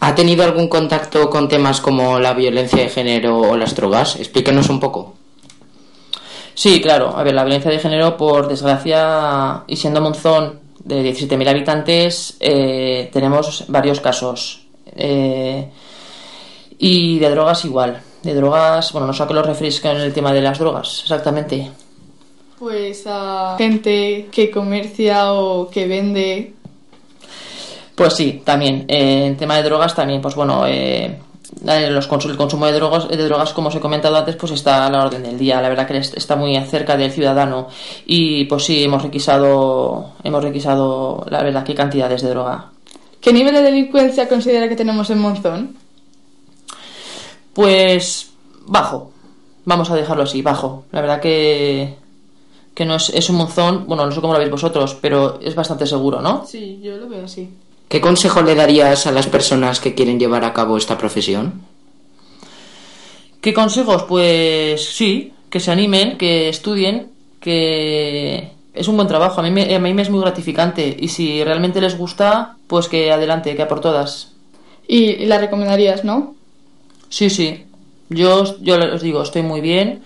¿Ha 0.00 0.14
tenido 0.14 0.44
algún 0.44 0.68
contacto 0.68 1.28
con 1.28 1.48
temas 1.48 1.80
como 1.80 2.18
la 2.18 2.34
violencia 2.34 2.82
de 2.82 2.88
género 2.88 3.40
o 3.40 3.56
las 3.56 3.74
drogas? 3.74 4.16
Explíquenos 4.16 4.68
un 4.68 4.78
poco. 4.78 5.14
Sí, 6.54 6.80
claro. 6.80 7.16
A 7.16 7.22
ver, 7.22 7.34
la 7.34 7.44
violencia 7.44 7.70
de 7.70 7.78
género, 7.78 8.16
por 8.16 8.48
desgracia, 8.48 9.62
y 9.66 9.76
siendo 9.76 10.00
Monzón 10.00 10.60
de 10.84 11.02
17.000 11.02 11.48
habitantes, 11.48 12.36
eh, 12.40 13.10
tenemos 13.12 13.64
varios 13.68 14.00
casos. 14.00 14.66
Eh, 14.96 15.68
y 16.78 17.18
de 17.18 17.30
drogas 17.30 17.64
igual. 17.64 18.00
De 18.22 18.34
drogas, 18.34 18.92
bueno, 18.92 19.06
no 19.06 19.12
sé 19.12 19.22
a 19.22 19.26
qué 19.26 19.34
lo 19.34 19.42
referís 19.42 19.80
con 19.80 19.96
el 19.96 20.12
tema 20.12 20.32
de 20.32 20.42
las 20.42 20.58
drogas, 20.58 21.00
exactamente. 21.02 21.70
Pues 22.58 23.04
a 23.06 23.54
gente 23.56 24.28
que 24.32 24.50
comercia 24.50 25.32
o 25.32 25.70
que 25.70 25.86
vende. 25.86 26.54
Pues 27.98 28.14
sí, 28.14 28.42
también. 28.44 28.84
Eh, 28.88 29.26
en 29.26 29.36
tema 29.36 29.56
de 29.56 29.64
drogas 29.64 29.94
también, 29.94 30.20
pues 30.22 30.34
bueno, 30.36 30.64
eh, 30.66 31.18
los 31.90 32.08
el 32.26 32.36
consumo 32.36 32.66
de 32.66 32.72
drogas, 32.72 33.08
de 33.08 33.16
drogas, 33.24 33.52
como 33.52 33.68
os 33.68 33.74
he 33.74 33.80
comentado 33.80 34.16
antes, 34.16 34.36
pues 34.36 34.52
está 34.52 34.86
a 34.86 34.90
la 34.90 35.04
orden 35.04 35.22
del 35.24 35.36
día. 35.38 35.60
La 35.60 35.68
verdad 35.68 35.86
que 35.86 35.98
es- 35.98 36.14
está 36.14 36.36
muy 36.36 36.56
cerca 36.66 36.96
del 36.96 37.10
ciudadano. 37.10 37.68
Y 38.06 38.44
pues 38.44 38.64
sí, 38.64 38.84
hemos 38.84 39.02
requisado, 39.02 40.12
hemos 40.22 40.42
requisado, 40.44 41.26
la 41.28 41.42
verdad, 41.42 41.64
qué 41.64 41.74
cantidades 41.74 42.22
de 42.22 42.28
droga. 42.30 42.66
¿Qué 43.20 43.32
nivel 43.32 43.54
de 43.54 43.62
delincuencia 43.62 44.28
considera 44.28 44.68
que 44.68 44.76
tenemos 44.76 45.10
en 45.10 45.18
Monzón? 45.18 45.76
Pues 47.54 48.30
bajo. 48.66 49.10
Vamos 49.64 49.90
a 49.90 49.96
dejarlo 49.96 50.22
así, 50.22 50.40
bajo. 50.40 50.84
La 50.92 51.00
verdad 51.00 51.20
que, 51.20 51.96
que 52.74 52.84
no 52.84 52.94
es, 52.94 53.10
es 53.10 53.28
un 53.28 53.36
monzón, 53.36 53.84
bueno, 53.86 54.06
no 54.06 54.12
sé 54.12 54.20
cómo 54.20 54.32
lo 54.32 54.38
veis 54.38 54.50
vosotros, 54.50 54.96
pero 55.00 55.38
es 55.42 55.54
bastante 55.54 55.86
seguro, 55.86 56.22
¿no? 56.22 56.46
Sí, 56.46 56.80
yo 56.82 56.96
lo 56.96 57.08
veo 57.08 57.24
así. 57.24 57.50
¿Qué 57.88 58.00
consejo 58.00 58.42
le 58.42 58.54
darías 58.54 59.06
a 59.06 59.12
las 59.12 59.26
personas 59.26 59.80
que 59.80 59.94
quieren 59.94 60.18
llevar 60.18 60.44
a 60.44 60.52
cabo 60.52 60.76
esta 60.76 60.98
profesión? 60.98 61.62
¿Qué 63.40 63.54
consejos? 63.54 64.02
Pues 64.02 64.84
sí, 64.84 65.32
que 65.48 65.60
se 65.60 65.70
animen, 65.70 66.18
que 66.18 66.48
estudien, 66.48 67.08
que 67.40 68.50
es 68.74 68.88
un 68.88 68.96
buen 68.96 69.08
trabajo. 69.08 69.40
A 69.40 69.44
mí, 69.44 69.50
me, 69.50 69.74
a 69.74 69.78
mí 69.78 69.94
me 69.94 70.02
es 70.02 70.10
muy 70.10 70.20
gratificante 70.20 70.94
y 70.98 71.08
si 71.08 71.42
realmente 71.42 71.80
les 71.80 71.96
gusta, 71.96 72.56
pues 72.66 72.88
que 72.88 73.10
adelante, 73.10 73.56
que 73.56 73.62
a 73.62 73.68
por 73.68 73.80
todas. 73.80 74.32
Y, 74.86 75.10
y 75.10 75.26
la 75.26 75.38
recomendarías, 75.38 76.04
¿no? 76.04 76.34
Sí, 77.08 77.30
sí. 77.30 77.64
Yo, 78.10 78.58
yo 78.60 78.76
os 78.94 79.02
digo, 79.02 79.22
estoy 79.22 79.42
muy 79.42 79.60
bien 79.60 80.02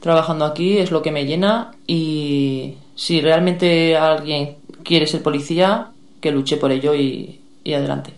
trabajando 0.00 0.44
aquí, 0.44 0.78
es 0.78 0.90
lo 0.90 1.00
que 1.00 1.12
me 1.12 1.24
llena 1.26 1.72
y 1.86 2.74
si 2.96 3.20
realmente 3.20 3.96
alguien 3.96 4.56
quiere 4.82 5.06
ser 5.06 5.22
policía, 5.22 5.91
que 6.22 6.30
luche 6.30 6.56
por 6.56 6.72
ello 6.72 6.94
y, 6.94 7.40
y 7.64 7.74
adelante. 7.74 8.14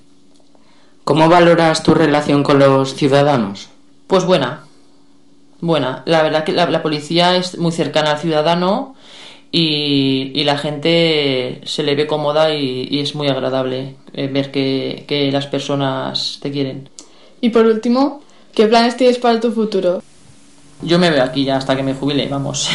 ¿Cómo 1.03 1.29
valoras 1.29 1.83
tu 1.83 1.95
relación 1.95 2.45
con 2.45 2.61
los 2.61 2.95
ciudadanos? 2.95 3.69
Pues 4.07 4.25
buena, 4.25 4.65
buena. 5.61 6.03
La 6.07 6.23
verdad 6.23 6.45
que 6.45 6.53
la, 6.53 6.71
la 6.71 6.83
policía 6.83 7.37
es 7.37 7.59
muy 7.59 7.73
cercana 7.73 8.13
al 8.13 8.19
ciudadano 8.19 8.95
y, 9.51 10.31
y 10.35 10.45
la 10.45 10.59
gente 10.59 11.63
se 11.65 11.83
le 11.83 11.95
ve 11.95 12.07
cómoda 12.07 12.55
y, 12.55 12.87
y 12.91 13.01
es 13.01 13.15
muy 13.15 13.29
agradable 13.29 13.97
eh, 14.13 14.29
ver 14.29 14.51
que, 14.51 15.05
que 15.09 15.33
las 15.33 15.47
personas 15.47 16.39
te 16.41 16.51
quieren. 16.51 16.89
Y 17.41 17.51
por 17.51 17.67
último, 17.67 18.21
¿qué 18.55 18.67
planes 18.67 18.97
tienes 18.97 19.19
para 19.19 19.41
tu 19.41 19.51
futuro? 19.51 20.03
Yo 20.83 20.99
me 20.99 21.11
veo 21.11 21.23
aquí 21.23 21.45
ya 21.45 21.57
hasta 21.57 21.77
que 21.77 21.83
me 21.83 21.95
jubile, 21.95 22.29
vamos. 22.29 22.69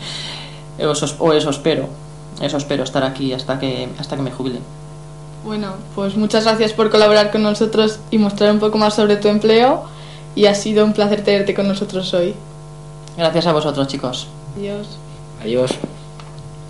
o, 0.78 0.90
eso, 0.92 1.16
o 1.18 1.32
eso 1.32 1.50
espero. 1.50 2.05
Eso 2.40 2.56
espero, 2.56 2.84
estar 2.84 3.02
aquí 3.02 3.32
hasta 3.32 3.58
que, 3.58 3.88
hasta 3.98 4.16
que 4.16 4.22
me 4.22 4.30
jubile. 4.30 4.60
Bueno, 5.44 5.74
pues 5.94 6.16
muchas 6.16 6.44
gracias 6.44 6.72
por 6.72 6.90
colaborar 6.90 7.30
con 7.30 7.42
nosotros 7.42 8.00
y 8.10 8.18
mostrar 8.18 8.50
un 8.52 8.58
poco 8.58 8.78
más 8.78 8.94
sobre 8.94 9.16
tu 9.16 9.28
empleo. 9.28 9.84
Y 10.34 10.46
ha 10.46 10.54
sido 10.54 10.84
un 10.84 10.92
placer 10.92 11.22
tenerte 11.24 11.54
con 11.54 11.66
nosotros 11.66 12.12
hoy. 12.12 12.34
Gracias 13.16 13.46
a 13.46 13.52
vosotros, 13.52 13.86
chicos. 13.88 14.26
Adiós. 14.58 14.86
Adiós. 15.42 15.70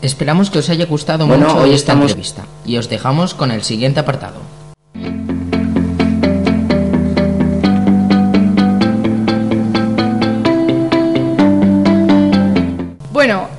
Esperamos 0.02 0.50
que 0.50 0.58
os 0.60 0.68
haya 0.68 0.86
gustado 0.86 1.26
Bueno, 1.26 1.46
mucho 1.48 1.58
hoy 1.58 1.70
esta 1.70 1.92
estamos- 1.92 2.10
entrevista 2.12 2.44
y 2.64 2.76
os 2.76 2.88
dejamos 2.88 3.34
con 3.34 3.50
el 3.50 3.62
siguiente 3.64 3.98
apartado. 3.98 4.36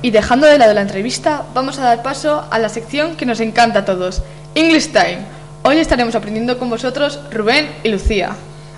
Y 0.08 0.10
dejando 0.10 0.46
de 0.46 0.56
lado 0.56 0.72
la 0.72 0.80
entrevista, 0.80 1.42
vamos 1.52 1.78
a 1.78 1.82
dar 1.82 2.02
paso 2.02 2.46
a 2.50 2.58
la 2.58 2.70
sección 2.70 3.14
que 3.14 3.26
nos 3.26 3.40
encanta 3.40 3.80
a 3.80 3.84
todos, 3.84 4.22
English 4.54 4.86
Time. 4.86 5.18
Hoy 5.64 5.76
estaremos 5.76 6.14
aprendiendo 6.14 6.58
con 6.58 6.70
vosotros 6.70 7.20
Rubén 7.30 7.68
y 7.84 7.90
Lucía. 7.90 8.30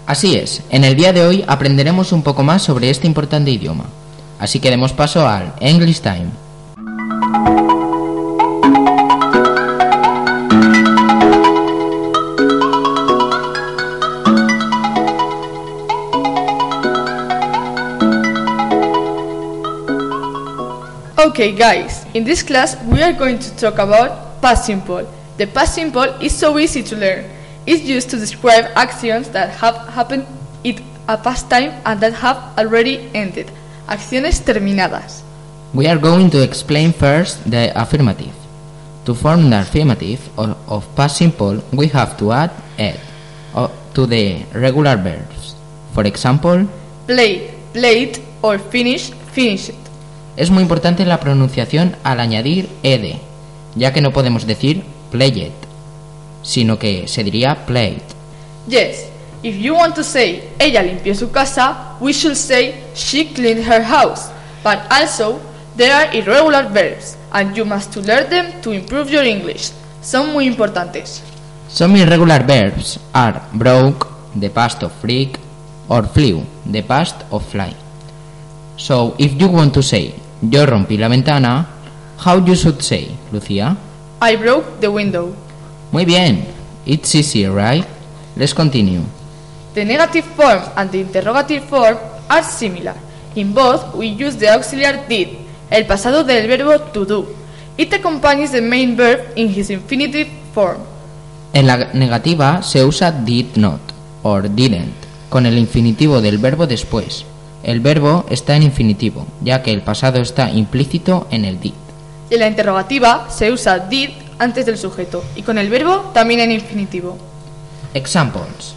Así 0.07 0.35
es, 0.35 0.61
en 0.71 0.83
el 0.83 0.97
día 0.97 1.13
de 1.13 1.25
hoy 1.25 1.45
aprenderemos 1.47 2.11
un 2.11 2.25
poco 2.25 2.43
más 2.43 2.63
sobre 2.63 2.91
este 2.91 3.07
importante 3.07 3.53
idioma. 3.53 3.85
Así 4.41 4.59
que 4.59 4.71
demos 4.71 4.93
paso 4.93 5.25
al 5.25 5.53
English 5.61 6.01
Time. 6.01 6.31
Okay, 21.31 21.55
guys, 21.55 22.03
in 22.13 22.25
this 22.27 22.43
class 22.43 22.75
we 22.91 22.99
are 23.07 23.13
going 23.15 23.39
to 23.39 23.55
talk 23.55 23.79
about 23.79 24.43
past 24.43 24.67
simple. 24.67 25.07
The 25.39 25.47
past 25.47 25.79
simple 25.79 26.11
is 26.19 26.35
so 26.35 26.59
easy 26.59 26.83
to 26.83 26.97
learn. 26.99 27.23
It's 27.71 27.87
used 27.87 28.11
to 28.11 28.19
describe 28.19 28.67
actions 28.75 29.31
that 29.31 29.55
have 29.63 29.77
happened 29.95 30.27
in 30.65 30.83
a 31.07 31.15
past 31.17 31.47
time 31.49 31.79
and 31.87 32.01
that 32.03 32.15
have 32.19 32.59
already 32.59 33.07
ended. 33.15 33.47
Acciones 33.87 34.43
terminadas. 34.43 35.23
We 35.73 35.87
are 35.87 35.99
going 36.03 36.35
to 36.35 36.43
explain 36.43 36.91
first 36.91 37.47
the 37.49 37.71
affirmative. 37.79 38.35
To 39.07 39.15
form 39.15 39.51
the 39.51 39.63
affirmative 39.63 40.19
of, 40.37 40.59
of 40.67 40.83
past 40.97 41.19
simple, 41.23 41.63
we 41.71 41.87
have 41.95 42.19
to 42.19 42.33
add 42.33 42.51
ed 42.75 42.99
to 43.95 44.03
the 44.03 44.43
regular 44.51 44.97
verbs. 44.97 45.55
For 45.95 46.03
example, 46.03 46.67
Played, 47.07 47.55
played 47.73 48.19
or 48.43 48.59
finished, 48.59 49.15
finished. 49.31 49.79
Es 50.37 50.51
muy 50.51 50.63
importante 50.63 51.05
la 51.05 51.21
pronunciación 51.21 51.97
al 52.05 52.21
añadir 52.21 52.69
ed, 52.83 53.17
ya 53.75 53.93
que 53.93 54.01
no 54.01 54.13
podemos 54.13 54.47
decir 54.47 54.83
played, 55.11 55.53
sino 56.43 56.79
que 56.79 57.09
se 57.09 57.25
diría 57.25 57.67
played. 57.67 58.03
Yes, 58.67 59.07
if 59.43 59.57
you 59.57 59.75
want 59.75 59.95
to 59.95 60.05
say 60.05 60.49
ella 60.59 60.83
limpió 60.83 61.15
su 61.15 61.31
casa, 61.31 61.97
we 62.01 62.13
should 62.13 62.37
say 62.37 62.75
she 62.95 63.27
cleaned 63.33 63.67
her 63.67 63.83
house. 63.83 64.31
But 64.63 64.81
also, 64.91 65.41
there 65.77 65.93
are 65.93 66.17
irregular 66.17 66.69
verbs, 66.69 67.17
and 67.33 67.57
you 67.57 67.65
must 67.65 67.93
to 67.95 68.01
learn 68.01 68.29
them 68.29 68.61
to 68.63 68.73
improve 68.73 69.11
your 69.11 69.25
English. 69.25 69.71
Son 70.03 70.33
muy 70.33 70.47
importantes. 70.47 71.23
Some 71.69 71.97
irregular 71.97 72.45
verbs 72.45 72.99
are 73.13 73.41
broke, 73.53 74.09
the 74.35 74.51
past 74.51 74.83
of 74.83 74.93
freak, 75.01 75.39
or 75.89 76.07
flew, 76.07 76.45
the 76.67 76.83
past 76.83 77.17
of 77.31 77.45
fly. 77.47 77.75
So, 78.81 79.15
if 79.19 79.37
you 79.37 79.49
want 79.49 79.75
to 79.75 79.83
say 79.83 80.15
yo 80.41 80.65
rompí 80.65 80.97
la 80.97 81.09
ventana, 81.09 81.67
how 82.25 82.39
you 82.39 82.57
should 82.57 82.81
say, 82.81 83.11
Lucía? 83.31 83.77
I 84.23 84.37
broke 84.37 84.81
the 84.81 84.89
window. 84.89 85.35
Muy 85.93 86.07
bien, 86.07 86.47
it's 86.87 87.15
easy, 87.15 87.47
right? 87.47 87.85
Let's 88.37 88.55
continue. 88.55 89.03
The 89.75 89.85
negative 89.85 90.25
form 90.35 90.63
and 90.77 90.91
the 90.91 91.01
interrogative 91.01 91.65
form 91.65 91.99
are 92.31 92.43
similar. 92.43 92.95
In 93.37 93.53
both, 93.53 93.95
we 93.95 94.07
use 94.07 94.39
the 94.39 94.49
auxiliary 94.49 95.01
did, 95.07 95.29
el 95.71 95.85
pasado 95.85 96.25
del 96.25 96.49
verbo 96.49 96.79
to 96.93 97.05
do. 97.05 97.27
It 97.77 97.93
accompanies 97.93 98.53
the 98.53 98.63
main 98.63 98.97
verb 98.97 99.21
in 99.37 99.51
his 99.51 99.69
infinitive 99.69 100.29
form. 100.55 100.81
En 101.53 101.67
la 101.67 101.77
negativa 101.93 102.63
se 102.63 102.83
usa 102.83 103.13
did 103.13 103.57
not 103.57 103.81
or 104.23 104.49
didn't 104.49 104.95
con 105.29 105.45
el 105.45 105.59
infinitivo 105.59 106.23
del 106.23 106.39
verbo 106.39 106.67
después. 106.67 107.27
El 107.63 107.81
verbo 107.81 108.25
está 108.31 108.57
en 108.57 108.63
infinitivo, 108.63 109.27
ya 109.43 109.63
que 109.63 109.71
el 109.73 109.83
pasado 109.83 110.21
está 110.21 110.51
implícito 110.51 111.27
en 111.31 111.45
el 111.45 111.61
did. 111.61 111.75
En 112.31 112.41
la 112.41 112.49
interrogativa 112.49 113.29
se 113.31 113.53
usa 113.53 113.79
did 113.79 114.11
antes 114.39 114.65
del 114.65 114.79
sujeto 114.79 115.23
y 115.37 115.43
con 115.43 115.59
el 115.59 115.69
verbo 115.69 116.11
también 116.15 116.41
en 116.41 116.53
infinitivo. 116.53 117.19
Examples. 117.93 118.75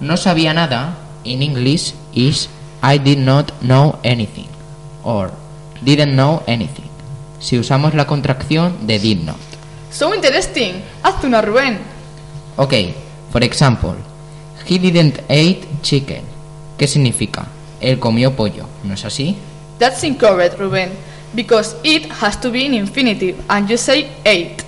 No 0.00 0.16
sabía 0.16 0.52
nada 0.52 0.98
in 1.22 1.42
English 1.42 1.94
is 2.14 2.48
I 2.82 2.98
did 2.98 3.18
not 3.18 3.52
know 3.60 3.98
anything 4.02 4.48
or 5.04 5.30
didn't 5.82 6.14
know 6.14 6.42
anything. 6.46 6.88
Si 7.38 7.58
usamos 7.58 7.94
la 7.94 8.06
contracción 8.06 8.86
de 8.86 8.98
did 8.98 9.18
not. 9.20 9.36
So 9.90 10.12
interesting. 10.12 10.82
Hazte 11.02 11.26
una 11.26 11.42
Rubén. 11.42 11.78
Ok, 12.56 12.74
for 13.30 13.44
example, 13.44 13.94
he 14.66 14.78
didn't 14.78 15.20
eat 15.28 15.64
chicken. 15.82 16.22
¿Qué 16.76 16.88
significa? 16.88 17.46
Él 17.80 17.98
comió 17.98 18.34
pollo, 18.34 18.66
¿no 18.82 18.94
es 18.94 19.04
así? 19.04 19.36
That's 19.78 20.02
incorrect, 20.04 20.58
Rubén. 20.58 20.90
Because 21.34 21.76
it 21.82 22.10
has 22.22 22.40
to 22.40 22.50
be 22.50 22.64
in 22.64 22.74
infinitive 22.74 23.36
and 23.48 23.68
you 23.68 23.76
say 23.76 24.08
ate. 24.24 24.64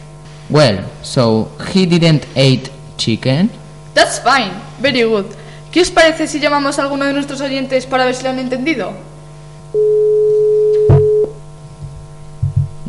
Well, 0.51 0.85
so 1.03 1.49
he 1.73 1.87
didn't 1.87 2.25
eat 2.37 2.71
chicken. 2.97 3.51
That's 3.95 4.19
fine. 4.19 4.53
Very 4.81 5.03
good. 5.03 5.27
¿Qué 5.73 5.81
os 5.83 5.91
parece 5.91 6.27
si 6.27 6.41
llamamos 6.41 6.79
a 6.79 6.83
alguno 6.83 7.05
de 7.05 7.13
nuestros 7.13 7.41
oyentes 7.41 7.87
para 7.87 8.05
ver 8.05 8.15
si 8.15 8.25
lo 8.25 8.31
han 8.31 8.39
entendido? 8.39 8.93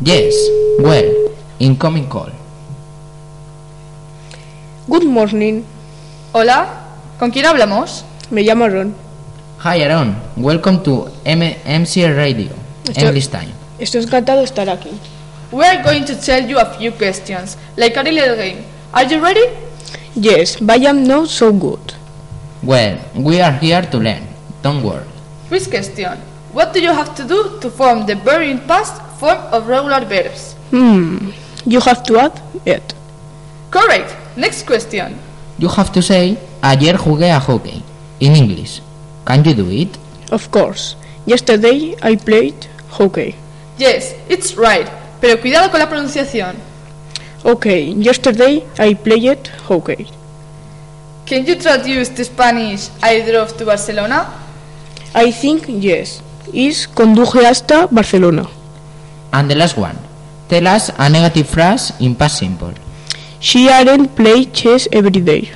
Yes, 0.02 0.34
well, 0.78 1.12
incoming 1.58 2.06
call. 2.06 2.32
Good 4.86 5.04
morning. 5.04 5.64
Hola, 6.32 6.66
¿con 7.18 7.30
quién 7.30 7.46
hablamos? 7.46 8.04
Me 8.30 8.42
llamo 8.42 8.68
Ron. 8.68 9.07
Hi 9.58 9.80
Aaron, 9.82 10.14
welcome 10.36 10.82
to 10.84 11.08
M 11.24 11.40
MCR 11.64 12.14
Radio, 12.16 12.50
Esto- 12.88 13.06
English 13.06 13.28
Time. 13.28 13.52
Estoy 13.78 14.02
encantado 14.02 14.38
de 14.40 14.44
estar 14.44 14.68
aquí. 14.68 14.90
We 15.50 15.64
are 15.64 15.82
going 15.82 16.04
to 16.04 16.14
tell 16.14 16.48
you 16.48 16.58
a 16.58 16.66
few 16.78 16.92
questions, 16.92 17.56
like 17.76 17.96
a 17.96 18.02
little 18.02 18.36
game. 18.36 18.62
Are 18.92 19.04
you 19.04 19.20
ready? 19.20 19.44
Yes, 20.14 20.56
but 20.60 20.80
I 20.80 20.86
am 20.88 21.04
not 21.06 21.28
so 21.28 21.52
good. 21.52 21.80
Well, 22.62 22.98
we 23.14 23.40
are 23.40 23.52
here 23.52 23.82
to 23.82 23.98
learn. 23.98 24.26
Don't 24.62 24.82
worry. 24.82 25.06
First 25.48 25.70
question. 25.70 26.18
What 26.52 26.72
do 26.72 26.80
you 26.80 26.92
have 26.92 27.14
to 27.16 27.24
do 27.24 27.58
to 27.60 27.70
form 27.70 28.06
the 28.06 28.14
verb 28.16 28.42
in 28.42 28.58
past 28.66 29.00
form 29.18 29.38
of 29.52 29.66
regular 29.68 30.04
verbs? 30.04 30.54
Hmm, 30.70 31.30
you 31.66 31.80
have 31.80 32.02
to 32.04 32.18
add 32.18 32.40
it. 32.64 32.94
Correct. 33.70 34.14
Next 34.36 34.66
question. 34.66 35.18
You 35.58 35.68
have 35.68 35.92
to 35.92 36.02
say, 36.02 36.36
ayer 36.62 36.96
jugué 36.96 37.30
a 37.34 37.38
hockey. 37.38 37.82
In 38.20 38.34
English. 38.34 38.80
Can 39.28 39.44
you 39.44 39.52
do 39.52 39.68
it? 39.68 39.92
Of 40.32 40.50
course. 40.50 40.96
Yesterday 41.26 41.94
I 42.00 42.16
played 42.16 42.56
hockey. 42.88 43.34
Yes, 43.76 44.14
it's 44.26 44.56
right. 44.56 44.88
Pero 45.20 45.38
cuidado 45.38 45.70
con 45.70 45.80
la 45.80 45.88
pronunciación. 45.90 46.56
Okay, 47.44 47.92
yesterday 47.92 48.64
I 48.78 48.94
played 48.94 49.46
hockey. 49.68 50.06
Can 51.26 51.44
you 51.44 51.56
traduce 51.56 52.08
to 52.16 52.24
Spanish 52.24 52.88
I 53.02 53.20
drove 53.20 53.54
to 53.58 53.66
Barcelona? 53.66 54.32
I 55.14 55.30
think 55.30 55.68
yes. 55.68 56.22
Is 56.54 56.88
conduje 56.88 57.44
hasta 57.44 57.86
Barcelona. 57.90 58.48
And 59.34 59.50
the 59.50 59.56
last 59.56 59.76
one. 59.76 59.98
Tell 60.48 60.66
us 60.66 60.90
a 60.96 61.10
negative 61.10 61.46
phrase 61.46 61.92
in 62.00 62.14
past 62.14 62.38
simple. 62.38 62.72
She 63.40 63.68
aren't 63.68 64.16
play 64.16 64.46
chess 64.46 64.88
every 64.90 65.20
day. 65.20 65.52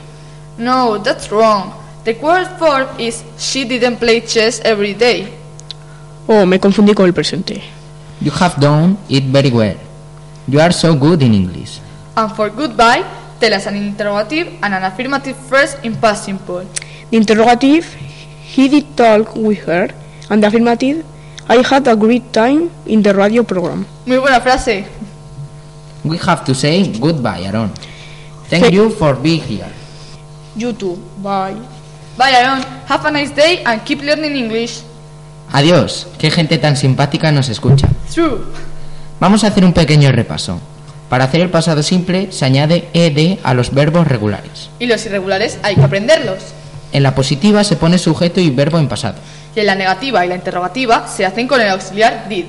No, 0.59 0.99
that's 0.99 1.33
wrong. 1.33 1.82
The 2.05 2.15
correct 2.15 2.59
form 2.59 2.89
is 2.99 3.23
she 3.39 3.65
didn't 3.65 3.97
play 3.99 4.21
chess 4.23 4.61
every 4.65 4.95
day. 4.95 5.29
Oh, 6.27 6.45
me 6.47 6.59
confundí 6.59 6.95
con 6.95 7.07
el 7.07 7.13
presente. 7.15 7.63
You 8.21 8.33
have 8.41 8.59
done 8.61 8.97
it 9.09 9.25
very 9.31 9.51
well. 9.51 9.77
You 10.49 10.61
are 10.61 10.73
so 10.73 10.95
good 10.95 11.23
in 11.23 11.35
English. 11.35 11.79
And 12.17 12.31
for 12.35 12.51
goodbye, 12.51 13.05
tell 13.41 13.55
us 13.55 13.67
an 13.67 13.77
interrogative 13.77 14.49
and 14.63 14.75
an 14.75 14.83
affirmative 14.85 15.37
phrase 15.49 15.77
in 15.83 15.95
past 15.97 16.25
simple. 16.25 16.65
The 17.11 17.17
interrogative, 17.17 17.87
he 18.43 18.69
did 18.69 18.97
talk 18.97 19.35
with 19.37 19.59
her, 19.67 19.89
and 20.31 20.43
the 20.43 20.49
affirmative, 20.49 21.05
I 21.49 21.63
had 21.63 21.87
a 21.87 21.95
great 21.97 22.33
time 22.33 22.71
in 22.87 23.03
the 23.03 23.15
radio 23.15 23.43
program. 23.43 23.87
Muy 24.07 24.19
buena 24.19 24.41
frase. 24.41 24.87
We 26.05 26.17
have 26.19 26.45
to 26.47 26.55
say 26.55 26.87
goodbye, 26.99 27.43
Aaron. 27.47 27.71
Thank 28.51 28.65
Thank- 28.71 28.75
you 28.75 28.91
for 28.91 29.15
being 29.15 29.41
here. 29.41 29.71
You 30.57 30.73
too. 30.73 30.99
Bye. 31.23 31.57
Bye, 32.17 32.35
Aaron. 32.37 32.63
Have 32.89 33.09
a 33.09 33.11
nice 33.11 33.35
day 33.35 33.63
and 33.65 33.83
keep 33.85 34.03
learning 34.03 34.37
English. 34.37 34.83
Adiós. 35.51 36.07
Qué 36.19 36.31
gente 36.31 36.59
tan 36.59 36.77
simpática 36.77 37.33
nos 37.33 37.49
escucha. 37.49 37.89
True. 38.13 38.39
Vamos 39.21 39.45
a 39.45 39.49
hacer 39.49 39.65
un 39.65 39.73
pequeño 39.73 40.11
repaso. 40.13 40.61
Para 41.09 41.25
hacer 41.25 41.41
el 41.43 41.51
pasado 41.51 41.83
simple 41.83 42.33
se 42.33 42.45
añade 42.45 42.89
ed 42.95 43.39
a 43.43 43.55
los 43.55 43.73
verbos 43.73 44.07
regulares. 44.09 44.71
Y 44.79 44.87
los 44.87 45.05
irregulares 45.05 45.59
hay 45.63 45.75
que 45.75 45.83
aprenderlos. 45.83 46.39
En 46.93 47.03
la 47.03 47.15
positiva 47.15 47.65
se 47.65 47.77
pone 47.77 47.99
sujeto 47.99 48.41
y 48.41 48.51
verbo 48.51 48.79
en 48.79 48.89
pasado. 48.89 49.17
Y 49.55 49.61
en 49.61 49.67
la 49.67 49.75
negativa 49.75 50.25
y 50.25 50.29
la 50.29 50.35
interrogativa 50.35 51.07
se 51.09 51.25
hacen 51.25 51.49
con 51.49 51.61
el 51.61 51.69
auxiliar 51.69 52.29
did. 52.29 52.47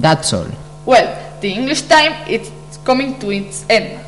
That's 0.00 0.32
all. 0.32 0.46
Well, 0.86 1.08
the 1.40 1.48
English 1.48 1.82
time 1.82 2.14
is 2.28 2.50
coming 2.84 3.18
to 3.18 3.30
its 3.32 3.64
end. 3.68 3.98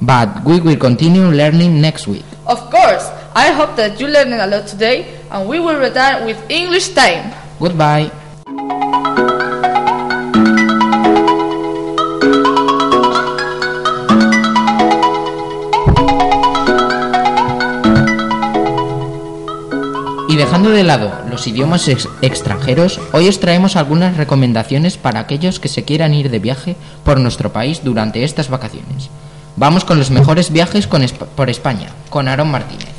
But 0.00 0.44
we 0.44 0.60
will 0.60 0.78
continue 0.78 1.30
learning 1.30 1.80
next 1.80 2.06
week. 2.06 2.24
Of 2.46 2.70
course, 2.70 3.06
I 3.36 3.52
hope 3.52 3.76
that 3.76 4.00
you 4.00 4.08
learned 4.08 4.32
a 4.34 4.46
lot 4.46 4.66
today 4.66 5.04
and 5.30 5.46
we 5.48 5.60
will 5.60 5.76
return 5.78 6.24
with 6.24 6.38
English 6.48 6.88
time. 6.96 7.32
Goodbye. 7.60 8.10
Y 20.28 20.34
dejando 20.36 20.70
de 20.70 20.82
lado 20.82 21.12
los 21.30 21.46
idiomas 21.46 21.86
ex- 21.88 22.08
extranjeros, 22.20 23.00
hoy 23.12 23.28
os 23.28 23.38
traemos 23.38 23.76
algunas 23.76 24.16
recomendaciones 24.16 24.96
para 24.96 25.20
aquellos 25.20 25.60
que 25.60 25.68
se 25.68 25.84
quieran 25.84 26.14
ir 26.14 26.30
de 26.30 26.40
viaje 26.40 26.76
por 27.04 27.20
nuestro 27.20 27.52
país 27.52 27.82
durante 27.84 28.24
estas 28.24 28.48
vacaciones. 28.48 29.08
Vamos 29.56 29.84
con 29.84 29.98
los 29.98 30.10
mejores 30.10 30.50
viajes 30.50 30.86
con 30.86 31.02
Esp- 31.02 31.26
por 31.36 31.48
España, 31.48 31.90
con 32.10 32.26
Aaron 32.28 32.50
Martínez. 32.50 32.95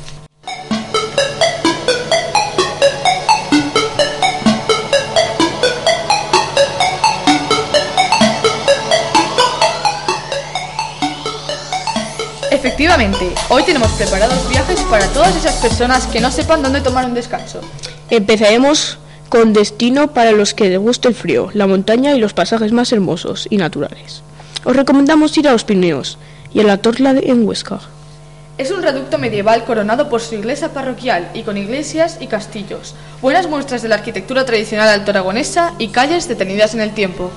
Efectivamente, 12.80 13.32
hoy 13.48 13.64
tenemos 13.64 13.90
preparados 13.94 14.48
viajes 14.48 14.78
para 14.82 15.04
todas 15.08 15.34
esas 15.34 15.56
personas 15.56 16.06
que 16.06 16.20
no 16.20 16.30
sepan 16.30 16.62
dónde 16.62 16.80
tomar 16.80 17.06
un 17.06 17.14
descanso. 17.14 17.60
Empezaremos 18.08 18.98
con 19.28 19.52
destino 19.52 20.14
para 20.14 20.30
los 20.30 20.54
que 20.54 20.68
les 20.68 20.78
guste 20.78 21.08
el 21.08 21.16
frío, 21.16 21.50
la 21.54 21.66
montaña 21.66 22.14
y 22.14 22.20
los 22.20 22.34
pasajes 22.34 22.70
más 22.70 22.92
hermosos 22.92 23.48
y 23.50 23.56
naturales. 23.56 24.22
Os 24.64 24.76
recomendamos 24.76 25.36
ir 25.36 25.48
a 25.48 25.52
los 25.52 25.64
Pirineos 25.64 26.18
y 26.54 26.60
a 26.60 26.62
la 26.62 26.76
Torla 26.76 27.14
de- 27.14 27.28
en 27.28 27.48
Huesca. 27.48 27.80
Es 28.58 28.70
un 28.70 28.80
reducto 28.84 29.18
medieval 29.18 29.64
coronado 29.64 30.08
por 30.08 30.20
su 30.20 30.36
iglesia 30.36 30.68
parroquial 30.72 31.30
y 31.34 31.42
con 31.42 31.56
iglesias 31.56 32.18
y 32.20 32.28
castillos, 32.28 32.94
buenas 33.20 33.48
muestras 33.48 33.82
de 33.82 33.88
la 33.88 33.96
arquitectura 33.96 34.44
tradicional 34.44 34.88
altoaragonesa 34.88 35.72
y 35.80 35.88
calles 35.88 36.28
detenidas 36.28 36.74
en 36.74 36.80
el 36.82 36.94
tiempo. 36.94 37.32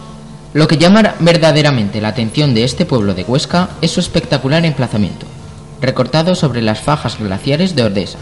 Lo 0.53 0.67
que 0.67 0.77
llama 0.77 1.15
verdaderamente 1.19 2.01
la 2.01 2.09
atención 2.09 2.53
de 2.53 2.65
este 2.65 2.85
pueblo 2.85 3.13
de 3.13 3.23
Huesca 3.23 3.69
es 3.81 3.91
su 3.91 4.01
espectacular 4.01 4.65
emplazamiento, 4.65 5.25
recortado 5.79 6.35
sobre 6.35 6.61
las 6.61 6.81
fajas 6.81 7.17
glaciares 7.17 7.73
de 7.73 7.83
Ordesa. 7.83 8.17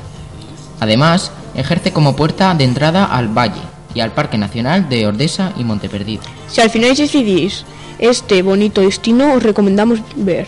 Además, 0.80 1.32
ejerce 1.56 1.92
como 1.92 2.16
puerta 2.16 2.54
de 2.54 2.66
entrada 2.66 3.06
al 3.06 3.36
valle 3.36 3.62
y 3.96 4.02
al 4.02 4.12
Parque 4.12 4.38
Nacional 4.38 4.88
de 4.90 5.08
Ordesa 5.08 5.54
y 5.58 5.64
Monteperdido. 5.64 6.22
Si 6.48 6.62
al 6.62 6.70
final 6.70 6.96
decidís 6.96 7.66
este 7.98 8.44
bonito 8.44 8.82
destino, 8.82 9.34
os 9.34 9.42
recomendamos 9.42 10.00
ver 10.16 10.48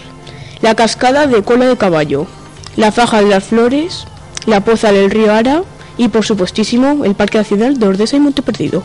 la 0.62 0.76
cascada 0.76 1.26
de 1.26 1.42
cola 1.42 1.66
de 1.66 1.78
caballo, 1.78 2.28
la 2.76 2.92
faja 2.92 3.22
de 3.24 3.30
las 3.30 3.44
flores, 3.44 4.06
la 4.46 4.64
poza 4.64 4.92
del 4.92 5.10
río 5.10 5.34
Ara 5.34 5.64
y, 5.98 6.10
por 6.10 6.24
supuestísimo, 6.24 7.06
el 7.06 7.16
Parque 7.16 7.40
Nacional 7.40 7.80
de 7.80 7.88
Ordesa 7.88 8.18
y 8.18 8.20
Monteperdido. 8.20 8.84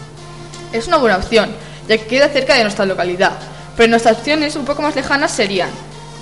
Es 0.72 0.88
una 0.88 0.96
buena 0.96 1.18
opción, 1.18 1.50
ya 1.88 1.98
que 1.98 2.06
queda 2.06 2.28
cerca 2.28 2.54
de 2.54 2.62
nuestra 2.62 2.86
localidad, 2.86 3.32
pero 3.76 3.90
nuestras 3.90 4.18
opciones 4.18 4.56
un 4.56 4.64
poco 4.64 4.82
más 4.82 4.96
lejanas 4.96 5.32
serían 5.32 5.70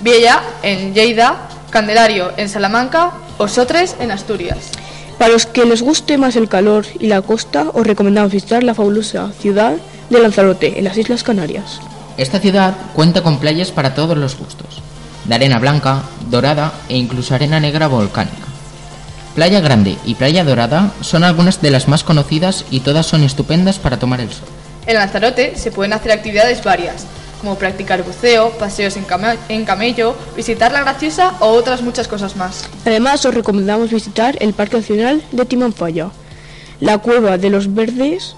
Viella 0.01 0.41
en 0.61 0.93
Lleida, 0.93 1.47
Candelario 1.69 2.31
en 2.37 2.49
Salamanca 2.49 3.13
o 3.37 3.47
Sotres 3.47 3.95
en 3.99 4.11
Asturias. 4.11 4.71
Para 5.17 5.31
los 5.31 5.45
que 5.45 5.65
les 5.65 5.81
guste 5.81 6.17
más 6.17 6.35
el 6.35 6.49
calor 6.49 6.85
y 6.99 7.07
la 7.07 7.21
costa, 7.21 7.67
os 7.73 7.87
recomendamos 7.87 8.31
visitar 8.31 8.63
la 8.63 8.75
fabulosa 8.75 9.31
ciudad 9.39 9.75
de 10.09 10.19
Lanzarote, 10.19 10.77
en 10.77 10.83
las 10.83 10.97
Islas 10.97 11.23
Canarias. 11.23 11.79
Esta 12.17 12.39
ciudad 12.39 12.75
cuenta 12.93 13.23
con 13.23 13.39
playas 13.39 13.71
para 13.71 13.95
todos 13.95 14.17
los 14.17 14.37
gustos, 14.37 14.81
de 15.23 15.35
arena 15.35 15.59
blanca, 15.59 16.03
dorada 16.29 16.73
e 16.89 16.97
incluso 16.97 17.33
arena 17.33 17.59
negra 17.59 17.87
volcánica. 17.87 18.45
Playa 19.35 19.59
Grande 19.59 19.97
y 20.05 20.15
Playa 20.15 20.45
Dorada 20.45 20.93
son 21.01 21.25
algunas 21.25 21.61
de 21.61 21.71
las 21.71 21.89
más 21.89 22.05
conocidas 22.05 22.63
y 22.71 22.79
todas 22.79 23.05
son 23.05 23.23
estupendas 23.23 23.79
para 23.79 23.99
tomar 23.99 24.21
el 24.21 24.31
sol. 24.31 24.47
En 24.87 24.95
Lanzarote 24.95 25.55
se 25.55 25.71
pueden 25.71 25.93
hacer 25.93 26.11
actividades 26.11 26.63
varias, 26.63 27.07
como 27.41 27.55
practicar 27.55 28.03
buceo, 28.03 28.51
paseos 28.51 28.97
en, 28.97 29.65
camello, 29.65 30.15
visitar 30.35 30.71
la 30.71 30.81
graciosa 30.81 31.33
o 31.39 31.47
otras 31.47 31.81
muchas 31.81 32.07
cosas 32.07 32.35
más. 32.35 32.69
Además, 32.85 33.25
os 33.25 33.33
recomendamos 33.33 33.91
visitar 33.91 34.35
el 34.39 34.53
Parque 34.53 34.77
Nacional 34.77 35.23
de 35.31 35.45
Timanfaya, 35.45 36.09
la 36.79 36.99
Cueva 36.99 37.37
de 37.37 37.49
los 37.49 37.73
Verdes 37.73 38.35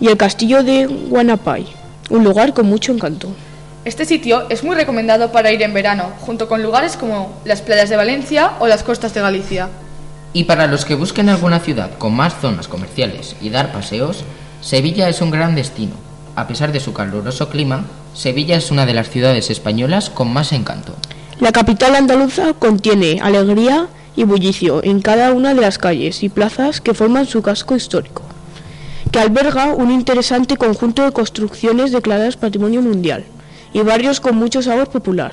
y 0.00 0.08
el 0.08 0.16
Castillo 0.16 0.62
de 0.62 0.86
Guanapay, 0.86 1.66
un 2.10 2.24
lugar 2.24 2.52
con 2.52 2.66
mucho 2.66 2.92
encanto. 2.92 3.28
Este 3.84 4.04
sitio 4.04 4.46
es 4.50 4.64
muy 4.64 4.76
recomendado 4.76 5.32
para 5.32 5.50
ir 5.52 5.62
en 5.62 5.72
verano, 5.72 6.12
junto 6.20 6.48
con 6.48 6.62
lugares 6.62 6.96
como 6.96 7.32
las 7.46 7.62
playas 7.62 7.88
de 7.88 7.96
Valencia 7.96 8.52
o 8.58 8.66
las 8.66 8.82
costas 8.82 9.14
de 9.14 9.22
Galicia. 9.22 9.68
Y 10.34 10.44
para 10.44 10.66
los 10.66 10.84
que 10.84 10.94
busquen 10.94 11.30
alguna 11.30 11.60
ciudad 11.60 11.96
con 11.96 12.14
más 12.14 12.34
zonas 12.38 12.68
comerciales 12.68 13.34
y 13.40 13.48
dar 13.48 13.72
paseos, 13.72 14.24
Sevilla 14.60 15.08
es 15.08 15.20
un 15.20 15.30
gran 15.30 15.54
destino. 15.54 15.92
A 16.34 16.46
pesar 16.46 16.72
de 16.72 16.80
su 16.80 16.92
caluroso 16.92 17.48
clima, 17.48 17.84
Sevilla 18.14 18.56
es 18.56 18.70
una 18.70 18.86
de 18.86 18.94
las 18.94 19.10
ciudades 19.10 19.50
españolas 19.50 20.10
con 20.10 20.32
más 20.32 20.52
encanto. 20.52 20.94
La 21.40 21.52
capital 21.52 21.94
andaluza 21.94 22.52
contiene 22.54 23.20
alegría 23.22 23.86
y 24.16 24.24
bullicio 24.24 24.82
en 24.82 25.00
cada 25.00 25.32
una 25.32 25.54
de 25.54 25.60
las 25.60 25.78
calles 25.78 26.24
y 26.24 26.28
plazas 26.28 26.80
que 26.80 26.94
forman 26.94 27.26
su 27.26 27.42
casco 27.42 27.76
histórico, 27.76 28.22
que 29.12 29.20
alberga 29.20 29.74
un 29.74 29.92
interesante 29.92 30.56
conjunto 30.56 31.04
de 31.04 31.12
construcciones 31.12 31.92
declaradas 31.92 32.36
Patrimonio 32.36 32.82
Mundial 32.82 33.24
y 33.72 33.82
barrios 33.82 34.20
con 34.20 34.36
mucho 34.36 34.62
sabor 34.62 34.88
popular, 34.90 35.32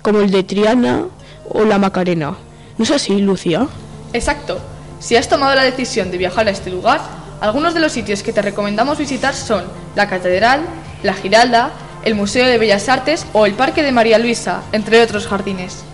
como 0.00 0.20
el 0.20 0.30
de 0.30 0.44
Triana 0.44 1.04
o 1.50 1.64
la 1.64 1.78
Macarena. 1.78 2.34
¿No 2.78 2.84
es 2.84 2.90
así, 2.90 3.20
Lucía? 3.20 3.68
Exacto. 4.14 4.58
Si 5.00 5.16
has 5.16 5.28
tomado 5.28 5.54
la 5.54 5.64
decisión 5.64 6.10
de 6.10 6.16
viajar 6.16 6.48
a 6.48 6.50
este 6.50 6.70
lugar, 6.70 7.02
algunos 7.44 7.74
de 7.74 7.80
los 7.80 7.92
sitios 7.92 8.22
que 8.22 8.32
te 8.32 8.40
recomendamos 8.40 8.96
visitar 8.96 9.34
son 9.34 9.64
la 9.94 10.08
Catedral, 10.08 10.62
la 11.02 11.12
Giralda, 11.12 11.72
el 12.02 12.14
Museo 12.14 12.46
de 12.46 12.56
Bellas 12.56 12.88
Artes 12.88 13.26
o 13.34 13.44
el 13.44 13.52
Parque 13.52 13.82
de 13.82 13.92
María 13.92 14.18
Luisa, 14.18 14.62
entre 14.72 15.02
otros 15.02 15.26
jardines. 15.26 15.84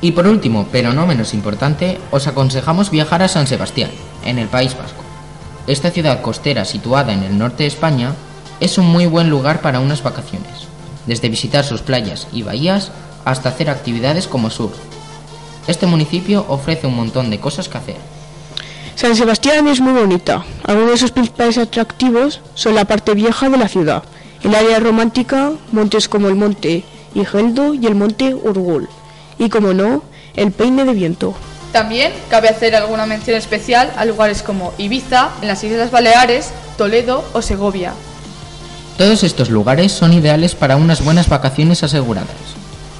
Y 0.00 0.10
por 0.10 0.26
último, 0.26 0.66
pero 0.72 0.92
no 0.92 1.06
menos 1.06 1.32
importante, 1.32 2.00
os 2.10 2.26
aconsejamos 2.26 2.90
viajar 2.90 3.22
a 3.22 3.28
San 3.28 3.46
Sebastián, 3.46 3.90
en 4.24 4.40
el 4.40 4.48
País 4.48 4.76
Vasco. 4.76 5.04
Esta 5.68 5.92
ciudad 5.92 6.22
costera 6.22 6.64
situada 6.64 7.12
en 7.12 7.22
el 7.22 7.38
norte 7.38 7.62
de 7.62 7.68
España 7.68 8.12
es 8.58 8.76
un 8.76 8.86
muy 8.86 9.06
buen 9.06 9.30
lugar 9.30 9.60
para 9.60 9.78
unas 9.78 10.02
vacaciones, 10.02 10.66
desde 11.06 11.28
visitar 11.28 11.64
sus 11.64 11.82
playas 11.82 12.26
y 12.32 12.42
bahías 12.42 12.90
hasta 13.24 13.50
hacer 13.50 13.70
actividades 13.70 14.26
como 14.26 14.50
surf. 14.50 14.74
Este 15.68 15.86
municipio 15.86 16.44
ofrece 16.48 16.88
un 16.88 16.96
montón 16.96 17.30
de 17.30 17.38
cosas 17.38 17.68
que 17.68 17.78
hacer, 17.78 18.15
San 18.96 19.14
Sebastián 19.14 19.68
es 19.68 19.78
muy 19.78 19.92
bonita. 19.92 20.42
Algunos 20.64 20.92
de 20.92 20.96
sus 20.96 21.10
principales 21.10 21.58
atractivos 21.58 22.40
son 22.54 22.74
la 22.74 22.86
parte 22.86 23.12
vieja 23.12 23.50
de 23.50 23.58
la 23.58 23.68
ciudad, 23.68 24.02
el 24.42 24.54
área 24.54 24.80
romántica, 24.80 25.52
montes 25.70 26.08
como 26.08 26.28
el 26.28 26.34
monte 26.34 26.82
Igeldo 27.14 27.74
y 27.74 27.86
el 27.86 27.94
monte 27.94 28.34
Urgul, 28.34 28.88
y 29.38 29.50
como 29.50 29.74
no, 29.74 30.02
el 30.34 30.50
peine 30.50 30.86
de 30.86 30.94
viento. 30.94 31.34
También 31.72 32.10
cabe 32.30 32.48
hacer 32.48 32.74
alguna 32.74 33.04
mención 33.04 33.36
especial 33.36 33.92
a 33.98 34.06
lugares 34.06 34.42
como 34.42 34.72
Ibiza, 34.78 35.28
en 35.42 35.48
las 35.48 35.62
Islas 35.62 35.90
Baleares, 35.90 36.52
Toledo 36.78 37.22
o 37.34 37.42
Segovia. 37.42 37.92
Todos 38.96 39.24
estos 39.24 39.50
lugares 39.50 39.92
son 39.92 40.14
ideales 40.14 40.54
para 40.54 40.76
unas 40.76 41.04
buenas 41.04 41.28
vacaciones 41.28 41.82
aseguradas. 41.82 42.30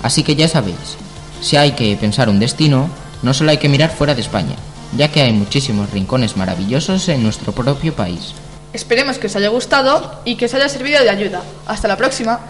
Así 0.02 0.22
que 0.22 0.36
ya 0.36 0.46
sabéis, 0.46 0.98
si 1.40 1.56
hay 1.56 1.72
que 1.72 1.96
pensar 1.96 2.28
un 2.28 2.38
destino, 2.38 2.90
no 3.22 3.32
solo 3.32 3.50
hay 3.50 3.56
que 3.56 3.70
mirar 3.70 3.90
fuera 3.90 4.14
de 4.14 4.20
España, 4.20 4.56
ya 4.96 5.08
que 5.08 5.22
hay 5.22 5.32
muchísimos 5.32 5.90
rincones 5.90 6.36
maravillosos 6.36 7.08
en 7.08 7.22
nuestro 7.22 7.52
propio 7.52 7.94
país. 7.94 8.32
Esperemos 8.72 9.18
que 9.18 9.26
os 9.26 9.36
haya 9.36 9.48
gustado 9.48 10.20
y 10.24 10.36
que 10.36 10.46
os 10.46 10.54
haya 10.54 10.68
servido 10.68 11.02
de 11.02 11.10
ayuda. 11.10 11.42
Hasta 11.66 11.88
la 11.88 11.96
próxima. 11.96 12.48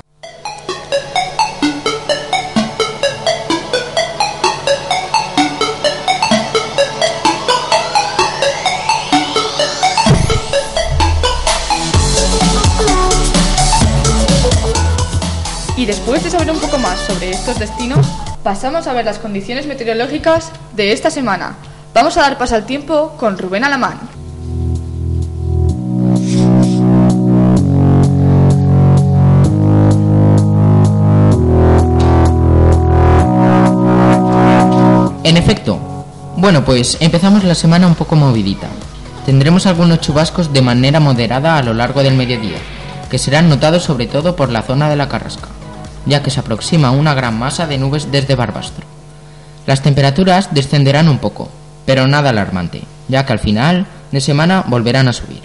Y 15.76 15.84
después 15.84 16.24
de 16.24 16.30
saber 16.30 16.50
un 16.50 16.58
poco 16.58 16.78
más 16.78 16.98
sobre 17.00 17.30
estos 17.30 17.58
destinos, 17.58 18.06
pasamos 18.42 18.86
a 18.86 18.92
ver 18.92 19.04
las 19.04 19.18
condiciones 19.18 19.66
meteorológicas 19.66 20.50
de 20.74 20.92
esta 20.92 21.10
semana. 21.10 21.56
Vamos 21.96 22.14
a 22.18 22.20
dar 22.20 22.36
paso 22.36 22.54
al 22.54 22.66
tiempo 22.66 23.14
con 23.16 23.38
Rubén 23.38 23.64
Alamán. 23.64 23.98
En 35.24 35.38
efecto, 35.38 35.78
bueno 36.36 36.66
pues 36.66 36.98
empezamos 37.00 37.44
la 37.44 37.54
semana 37.54 37.86
un 37.86 37.94
poco 37.94 38.14
movidita. 38.14 38.66
Tendremos 39.24 39.64
algunos 39.64 40.02
chubascos 40.02 40.52
de 40.52 40.60
manera 40.60 41.00
moderada 41.00 41.56
a 41.56 41.62
lo 41.62 41.72
largo 41.72 42.02
del 42.02 42.14
mediodía, 42.14 42.58
que 43.10 43.16
serán 43.16 43.48
notados 43.48 43.84
sobre 43.84 44.06
todo 44.06 44.36
por 44.36 44.50
la 44.50 44.60
zona 44.60 44.90
de 44.90 44.96
la 44.96 45.08
Carrasca, 45.08 45.48
ya 46.04 46.22
que 46.22 46.30
se 46.30 46.40
aproxima 46.40 46.90
una 46.90 47.14
gran 47.14 47.38
masa 47.38 47.66
de 47.66 47.78
nubes 47.78 48.12
desde 48.12 48.34
Barbastro. 48.34 48.84
Las 49.64 49.80
temperaturas 49.80 50.52
descenderán 50.52 51.08
un 51.08 51.18
poco, 51.18 51.48
pero 51.86 52.06
nada 52.06 52.30
alarmante, 52.30 52.82
ya 53.08 53.24
que 53.24 53.32
al 53.32 53.38
final 53.38 53.86
de 54.12 54.20
semana 54.20 54.64
volverán 54.66 55.08
a 55.08 55.12
subir. 55.12 55.40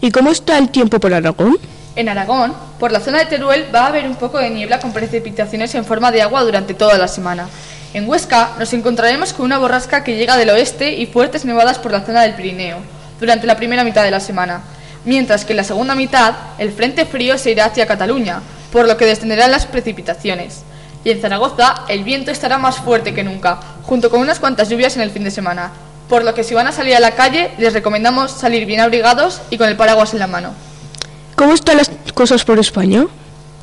¿Y 0.00 0.10
cómo 0.10 0.32
está 0.32 0.58
el 0.58 0.70
tiempo 0.70 0.98
por 0.98 1.14
Aragón? 1.14 1.58
En 1.94 2.08
Aragón, 2.08 2.54
por 2.80 2.90
la 2.90 3.00
zona 3.00 3.18
de 3.18 3.26
Teruel, 3.26 3.66
va 3.72 3.84
a 3.84 3.88
haber 3.88 4.06
un 4.06 4.16
poco 4.16 4.38
de 4.38 4.50
niebla 4.50 4.80
con 4.80 4.92
precipitaciones 4.92 5.74
en 5.74 5.84
forma 5.84 6.10
de 6.10 6.22
agua 6.22 6.42
durante 6.42 6.74
toda 6.74 6.98
la 6.98 7.06
semana. 7.06 7.46
En 7.94 8.08
Huesca 8.08 8.52
nos 8.58 8.72
encontraremos 8.72 9.34
con 9.34 9.44
una 9.44 9.58
borrasca 9.58 10.02
que 10.02 10.16
llega 10.16 10.38
del 10.38 10.48
oeste 10.48 10.94
y 10.94 11.06
fuertes 11.06 11.44
nevadas 11.44 11.78
por 11.78 11.92
la 11.92 12.00
zona 12.00 12.22
del 12.22 12.34
Pirineo 12.34 12.78
durante 13.20 13.46
la 13.46 13.56
primera 13.56 13.84
mitad 13.84 14.02
de 14.02 14.10
la 14.10 14.20
semana, 14.20 14.62
mientras 15.04 15.44
que 15.44 15.52
en 15.52 15.58
la 15.58 15.64
segunda 15.64 15.94
mitad 15.94 16.34
el 16.58 16.72
frente 16.72 17.04
frío 17.04 17.36
se 17.36 17.50
irá 17.50 17.66
hacia 17.66 17.86
Cataluña, 17.86 18.40
por 18.72 18.88
lo 18.88 18.96
que 18.96 19.04
descenderán 19.04 19.50
las 19.50 19.66
precipitaciones. 19.66 20.62
Y 21.04 21.10
en 21.10 21.20
Zaragoza 21.20 21.84
el 21.88 22.04
viento 22.04 22.30
estará 22.30 22.58
más 22.58 22.76
fuerte 22.76 23.14
que 23.14 23.24
nunca, 23.24 23.58
junto 23.82 24.10
con 24.10 24.20
unas 24.20 24.38
cuantas 24.38 24.68
lluvias 24.68 24.96
en 24.96 25.02
el 25.02 25.10
fin 25.10 25.24
de 25.24 25.30
semana, 25.30 25.72
por 26.08 26.24
lo 26.24 26.34
que 26.34 26.44
si 26.44 26.54
van 26.54 26.66
a 26.66 26.72
salir 26.72 26.94
a 26.94 27.00
la 27.00 27.12
calle 27.12 27.52
les 27.58 27.72
recomendamos 27.72 28.30
salir 28.30 28.66
bien 28.66 28.80
abrigados 28.80 29.40
y 29.50 29.58
con 29.58 29.68
el 29.68 29.76
paraguas 29.76 30.12
en 30.12 30.20
la 30.20 30.26
mano. 30.26 30.50
¿Cómo 31.36 31.54
están 31.54 31.78
las 31.78 31.90
cosas 32.14 32.44
por 32.44 32.58
España? 32.58 33.06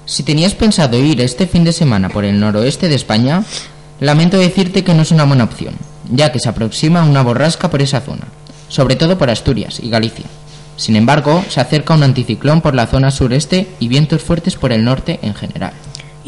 Si 0.06 0.23
tenías 0.23 0.56
pensado 0.56 0.97
ir 0.97 1.21
este 1.21 1.45
fin 1.45 1.63
de 1.63 1.71
semana 1.71 2.10
por 2.10 2.25
el 2.25 2.39
noroeste 2.39 2.89
de 2.89 2.95
España, 2.95 3.43
lamento 3.99 4.38
decirte 4.38 4.84
que 4.84 4.93
no 4.93 5.04
es 5.04 5.12
una 5.12 5.25
buena 5.25 5.43
opción, 5.43 5.75
ya 6.12 6.32
que 6.32 6.39
se 6.39 6.49
aproxima 6.49 7.04
una 7.04 7.21
borrasca 7.21 7.69
por 7.69 7.82
esa 7.82 8.02
zona, 8.02 8.25
sobre 8.67 8.95
todo 8.95 9.17
por 9.17 9.30
Asturias 9.30 9.80
y 9.82 9.89
Galicia. 9.89 10.25
Sin 10.75 10.95
embargo, 10.95 11.43
se 11.49 11.62
acerca 11.62 11.93
un 11.93 12.04
anticiclón 12.04 12.62
por 12.62 12.73
la 12.73 12.88
zona 12.88 13.12
sureste 13.12 13.67
y 13.80 13.88
vientos 13.88 14.23
fuertes 14.23 14.56
por 14.56 14.71
el 14.71 14.84
norte 14.84 15.19
en 15.21 15.36
general. 15.36 15.73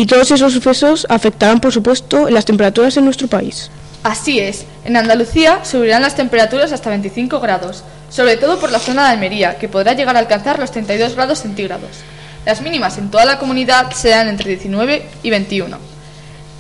Y 0.02 0.08
todos 0.08 0.32
esos 0.32 0.52
sucesos 0.52 1.06
afectarán, 1.10 1.60
por 1.60 1.72
supuesto, 1.72 2.28
las 2.28 2.44
temperaturas 2.44 2.98
en 2.98 3.06
nuestro 3.06 3.28
país. 3.28 3.70
Así 4.02 4.40
es, 4.40 4.66
en 4.84 4.98
Andalucía 4.98 5.64
subirán 5.64 6.02
las 6.02 6.16
temperaturas 6.16 6.72
hasta 6.72 6.90
25 6.90 7.40
grados, 7.40 7.84
sobre 8.10 8.36
todo 8.36 8.60
por 8.60 8.72
la 8.72 8.80
zona 8.80 9.04
de 9.04 9.12
Almería, 9.12 9.60
que 9.60 9.70
podrá 9.70 9.94
llegar 9.94 10.16
a 10.16 10.20
alcanzar 10.20 10.58
los 10.58 10.72
32 10.72 11.14
grados 11.14 11.38
centígrados. 11.38 12.00
Las 12.48 12.64
mínimas 12.64 12.98
en 12.98 13.12
toda 13.12 13.26
la 13.26 13.38
comunidad 13.38 13.92
serán 13.92 14.28
entre 14.28 14.50
19 14.50 15.06
y 15.22 15.30
21. 15.30 15.78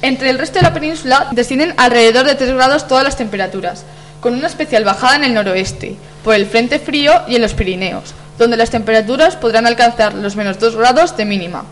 Entre 0.03 0.29
el 0.29 0.37
resto 0.37 0.59
de 0.59 0.65
la 0.65 0.75
península 0.75 1.29
descienden 1.31 1.73
alrededor 1.77 2.27
de 2.27 2.35
3 2.35 2.53
grados 2.53 2.87
todas 2.87 3.03
las 3.03 3.17
temperaturas, 3.17 3.85
con 4.19 4.35
una 4.35 4.45
especial 4.45 4.83
bajada 4.83 5.15
en 5.15 5.23
el 5.23 5.33
noroeste, 5.33 5.95
por 6.23 6.35
el 6.35 6.45
frente 6.45 6.77
frío 6.77 7.23
y 7.27 7.37
en 7.37 7.41
los 7.41 7.55
Pirineos, 7.55 8.13
donde 8.37 8.55
las 8.55 8.69
temperaturas 8.69 9.35
podrán 9.35 9.65
alcanzar 9.65 10.13
los 10.13 10.35
menos 10.35 10.59
2 10.59 10.75
grados 10.75 11.17
de 11.17 11.25
mínima. 11.25 11.65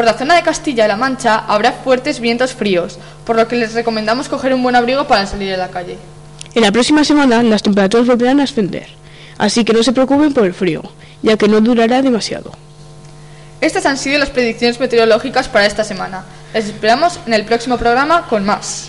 Por 0.00 0.06
la 0.06 0.14
zona 0.14 0.34
de 0.34 0.42
Castilla-La 0.42 0.96
Mancha 0.96 1.44
habrá 1.46 1.72
fuertes 1.72 2.20
vientos 2.20 2.54
fríos, 2.54 2.98
por 3.26 3.36
lo 3.36 3.46
que 3.46 3.56
les 3.56 3.74
recomendamos 3.74 4.30
coger 4.30 4.54
un 4.54 4.62
buen 4.62 4.74
abrigo 4.74 5.06
para 5.06 5.26
salir 5.26 5.52
a 5.52 5.58
la 5.58 5.68
calle. 5.68 5.98
En 6.54 6.62
la 6.62 6.72
próxima 6.72 7.04
semana 7.04 7.42
las 7.42 7.62
temperaturas 7.62 8.06
volverán 8.06 8.40
a 8.40 8.44
ascender, 8.44 8.86
así 9.36 9.62
que 9.62 9.74
no 9.74 9.82
se 9.82 9.92
preocupen 9.92 10.32
por 10.32 10.46
el 10.46 10.54
frío, 10.54 10.80
ya 11.20 11.36
que 11.36 11.48
no 11.48 11.60
durará 11.60 12.00
demasiado. 12.00 12.50
Estas 13.60 13.84
han 13.84 13.98
sido 13.98 14.18
las 14.18 14.30
predicciones 14.30 14.80
meteorológicas 14.80 15.50
para 15.50 15.66
esta 15.66 15.84
semana. 15.84 16.24
Les 16.54 16.64
esperamos 16.64 17.20
en 17.26 17.34
el 17.34 17.44
próximo 17.44 17.76
programa 17.76 18.26
con 18.26 18.46
más. 18.46 18.88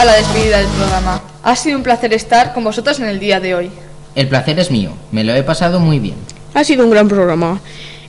A 0.00 0.04
la 0.06 0.14
despedida 0.14 0.56
del 0.56 0.66
programa. 0.68 1.20
Ha 1.42 1.54
sido 1.56 1.76
un 1.76 1.82
placer 1.82 2.14
estar 2.14 2.54
con 2.54 2.64
vosotros 2.64 2.98
en 3.00 3.06
el 3.06 3.20
día 3.20 3.38
de 3.38 3.54
hoy. 3.54 3.70
El 4.14 4.28
placer 4.28 4.58
es 4.58 4.70
mío, 4.70 4.92
me 5.12 5.24
lo 5.24 5.34
he 5.34 5.42
pasado 5.42 5.78
muy 5.78 5.98
bien. 5.98 6.14
Ha 6.54 6.64
sido 6.64 6.84
un 6.84 6.90
gran 6.90 7.06
programa. 7.06 7.60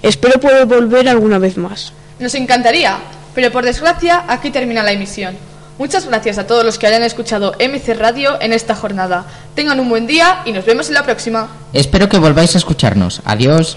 Espero 0.02 0.40
poder 0.40 0.66
volver 0.68 1.10
alguna 1.10 1.38
vez 1.38 1.58
más. 1.58 1.92
Nos 2.18 2.34
encantaría, 2.36 2.98
pero 3.36 3.52
por 3.52 3.66
desgracia 3.66 4.24
aquí 4.30 4.52
termina 4.52 4.84
la 4.84 4.94
emisión. 4.94 5.36
Muchas 5.78 6.06
gracias 6.06 6.38
a 6.38 6.48
todos 6.48 6.64
los 6.64 6.80
que 6.80 6.88
hayan 6.88 7.04
escuchado 7.04 7.56
MC 7.60 7.94
Radio 7.94 8.42
en 8.42 8.54
esta 8.54 8.74
jornada. 8.74 9.26
Tengan 9.54 9.82
un 9.82 9.90
buen 9.90 10.08
día 10.08 10.44
y 10.46 10.54
nos 10.54 10.66
vemos 10.66 10.88
en 10.88 10.94
la 10.94 11.04
próxima. 11.04 11.50
Espero 11.74 12.08
que 12.08 12.20
volváis 12.20 12.56
a 12.56 12.60
escucharnos. 12.60 13.22
Adiós. 13.26 13.76